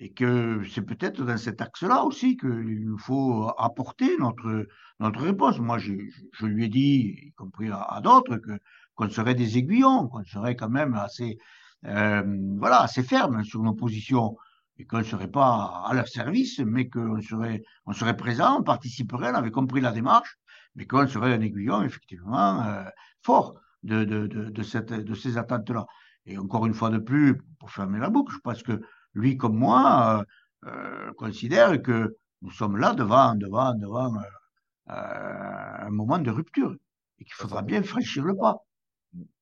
et 0.00 0.12
que 0.12 0.62
c'est 0.70 0.82
peut-être 0.82 1.22
dans 1.22 1.36
cet 1.36 1.60
axe-là 1.60 2.04
aussi 2.04 2.36
qu'il 2.38 2.86
nous 2.86 2.98
faut 2.98 3.52
apporter 3.58 4.16
notre, 4.16 4.66
notre 4.98 5.20
réponse. 5.20 5.58
Moi, 5.58 5.76
je, 5.76 5.92
je 6.32 6.46
lui 6.46 6.64
ai 6.64 6.68
dit, 6.68 7.14
y 7.26 7.32
compris 7.32 7.68
à, 7.70 8.00
d'autres, 8.02 8.36
que 8.38 8.52
qu'on 8.94 9.10
serait 9.10 9.34
des 9.34 9.58
aiguillons, 9.58 10.08
qu'on 10.08 10.24
serait 10.24 10.56
quand 10.56 10.70
même 10.70 10.94
assez, 10.94 11.36
euh, 11.36 11.59
voilà, 11.82 12.82
assez 12.82 13.02
ferme 13.02 13.44
sur 13.44 13.62
nos 13.62 13.74
positions 13.74 14.36
et 14.78 14.86
qu'on 14.86 14.98
ne 14.98 15.02
serait 15.02 15.30
pas 15.30 15.84
à 15.86 15.92
leur 15.94 16.08
service, 16.08 16.58
mais 16.60 16.88
qu'on 16.88 17.20
serait, 17.20 17.62
on 17.86 17.92
serait 17.92 18.16
présent, 18.16 18.60
on 18.60 18.62
participerait, 18.62 19.30
on 19.30 19.34
avait 19.34 19.50
compris 19.50 19.80
la 19.80 19.92
démarche, 19.92 20.38
mais 20.74 20.86
qu'on 20.86 21.06
serait 21.06 21.34
un 21.34 21.40
aiguillon 21.40 21.82
effectivement 21.82 22.64
euh, 22.64 22.84
fort 23.22 23.60
de, 23.82 24.04
de, 24.04 24.26
de, 24.26 24.50
de, 24.50 24.62
cette, 24.62 24.92
de 24.92 25.14
ces 25.14 25.36
attentes-là. 25.36 25.86
Et 26.26 26.38
encore 26.38 26.66
une 26.66 26.74
fois 26.74 26.90
de 26.90 26.98
plus, 26.98 27.40
pour 27.58 27.70
fermer 27.70 27.98
la 27.98 28.08
boucle, 28.08 28.32
je 28.32 28.38
pense 28.38 28.62
que 28.62 28.80
lui 29.14 29.36
comme 29.36 29.56
moi, 29.56 30.24
euh, 30.64 30.70
euh, 30.70 31.12
considère 31.14 31.80
que 31.82 32.16
nous 32.42 32.50
sommes 32.50 32.76
là 32.76 32.94
devant, 32.94 33.34
devant, 33.34 33.74
devant 33.74 34.14
euh, 34.16 34.92
un 34.92 35.90
moment 35.90 36.18
de 36.18 36.30
rupture 36.30 36.74
et 37.18 37.24
qu'il 37.24 37.34
faudra 37.34 37.62
bien 37.62 37.82
franchir 37.82 38.24
le 38.24 38.36
pas. 38.36 38.64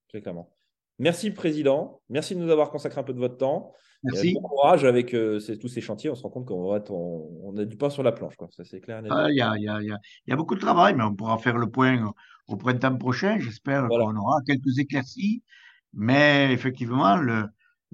Très 0.09 0.21
clairement. 0.21 0.51
Merci, 0.99 1.31
Président. 1.31 2.01
Merci 2.09 2.35
de 2.35 2.41
nous 2.41 2.51
avoir 2.51 2.71
consacré 2.71 3.01
un 3.01 3.05
peu 3.05 3.13
de 3.13 3.19
votre 3.19 3.37
temps. 3.37 3.73
Merci. 4.05 4.35
bon 4.35 4.43
courage 4.43 4.85
avec 4.85 5.11
tous 5.11 5.69
ces 5.69 5.81
chantiers. 5.81 6.09
On 6.09 6.15
se 6.15 6.23
rend 6.23 6.31
compte 6.31 6.47
qu'on 6.47 6.81
on, 7.43 7.57
a 7.57 7.65
du 7.65 7.77
pain 7.77 7.91
sur 7.91 8.05
la 8.05 8.13
planche. 8.13 8.37
Quoi. 8.37 8.49
Ça, 8.51 8.65
c'est 8.65 8.81
clair. 8.81 9.03
Ah, 9.11 9.27
il 9.29 9.37
y, 9.37 9.41
a, 9.41 9.57
y, 9.59 9.69
a, 9.69 9.81
y, 9.83 10.33
a, 10.33 10.37
beaucoup 10.37 10.55
de 10.55 10.61
travail, 10.61 10.95
mais 10.95 11.03
on 11.03 11.15
pourra 11.15 11.39
faire 11.39 11.59
le 11.59 11.69
point 11.69 12.13
au 12.47 12.57
printemps 12.57 12.97
prochain. 12.97 13.39
J'espère 13.41 13.89
qu'on 13.89 14.17
aura 14.17 14.41
quelques 14.47 14.79
éclaircies. 14.79 15.43
Mais 15.95 16.53
effectivement, 16.53 17.17
le, 17.17 17.45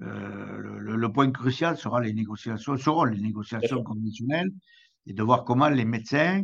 euh, 0.01 0.57
le, 0.79 1.11
point 1.11 1.31
crucial 1.31 1.77
sera 1.77 2.01
les 2.01 2.13
négociations, 2.13 2.77
seront 2.77 3.05
les 3.05 3.21
négociations 3.21 3.81
conventionnelles 3.83 4.51
et 5.05 5.13
de 5.13 5.23
voir 5.23 5.45
comment 5.45 5.69
les 5.69 5.85
médecins 5.85 6.43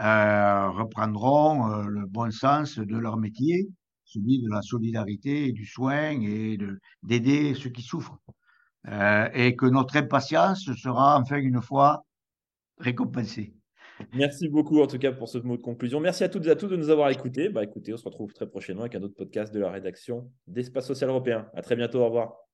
euh, 0.00 0.70
reprendront 0.70 1.70
euh, 1.70 1.84
le 1.84 2.06
bon 2.06 2.30
sens 2.32 2.78
de 2.78 2.96
leur 2.96 3.16
métier, 3.16 3.68
celui 4.08 4.40
de 4.42 4.48
la 4.50 4.62
solidarité, 4.62 5.52
du 5.52 5.66
soin 5.66 6.10
et 6.20 6.58
d'aider 7.02 7.54
ceux 7.54 7.70
qui 7.70 7.82
souffrent. 7.82 8.18
et 9.34 9.54
que 9.56 9.66
notre 9.66 9.96
impatience 9.96 10.70
sera 10.74 11.18
enfin 11.20 11.36
une 11.36 11.60
fois 11.60 12.04
récompensée. 12.78 13.54
Merci 14.14 14.48
beaucoup 14.48 14.80
en 14.80 14.86
tout 14.86 14.98
cas 14.98 15.12
pour 15.12 15.28
ce 15.28 15.38
mot 15.38 15.56
de 15.56 15.62
conclusion. 15.62 16.00
Merci 16.00 16.24
à 16.24 16.28
toutes 16.28 16.46
et 16.46 16.50
à 16.50 16.56
tous 16.56 16.68
de 16.68 16.76
nous 16.76 16.90
avoir 16.90 17.10
écoutés. 17.10 17.48
Bah 17.48 17.64
écoutez, 17.64 17.92
on 17.92 17.96
se 17.96 18.04
retrouve 18.04 18.32
très 18.32 18.48
prochainement 18.48 18.82
avec 18.82 18.94
un 18.94 19.02
autre 19.02 19.16
podcast 19.16 19.52
de 19.52 19.60
la 19.60 19.70
rédaction 19.70 20.30
d'Espace 20.46 20.86
Social 20.86 21.10
Européen. 21.10 21.48
À 21.54 21.62
très 21.62 21.76
bientôt, 21.76 22.00
au 22.00 22.06
revoir. 22.06 22.47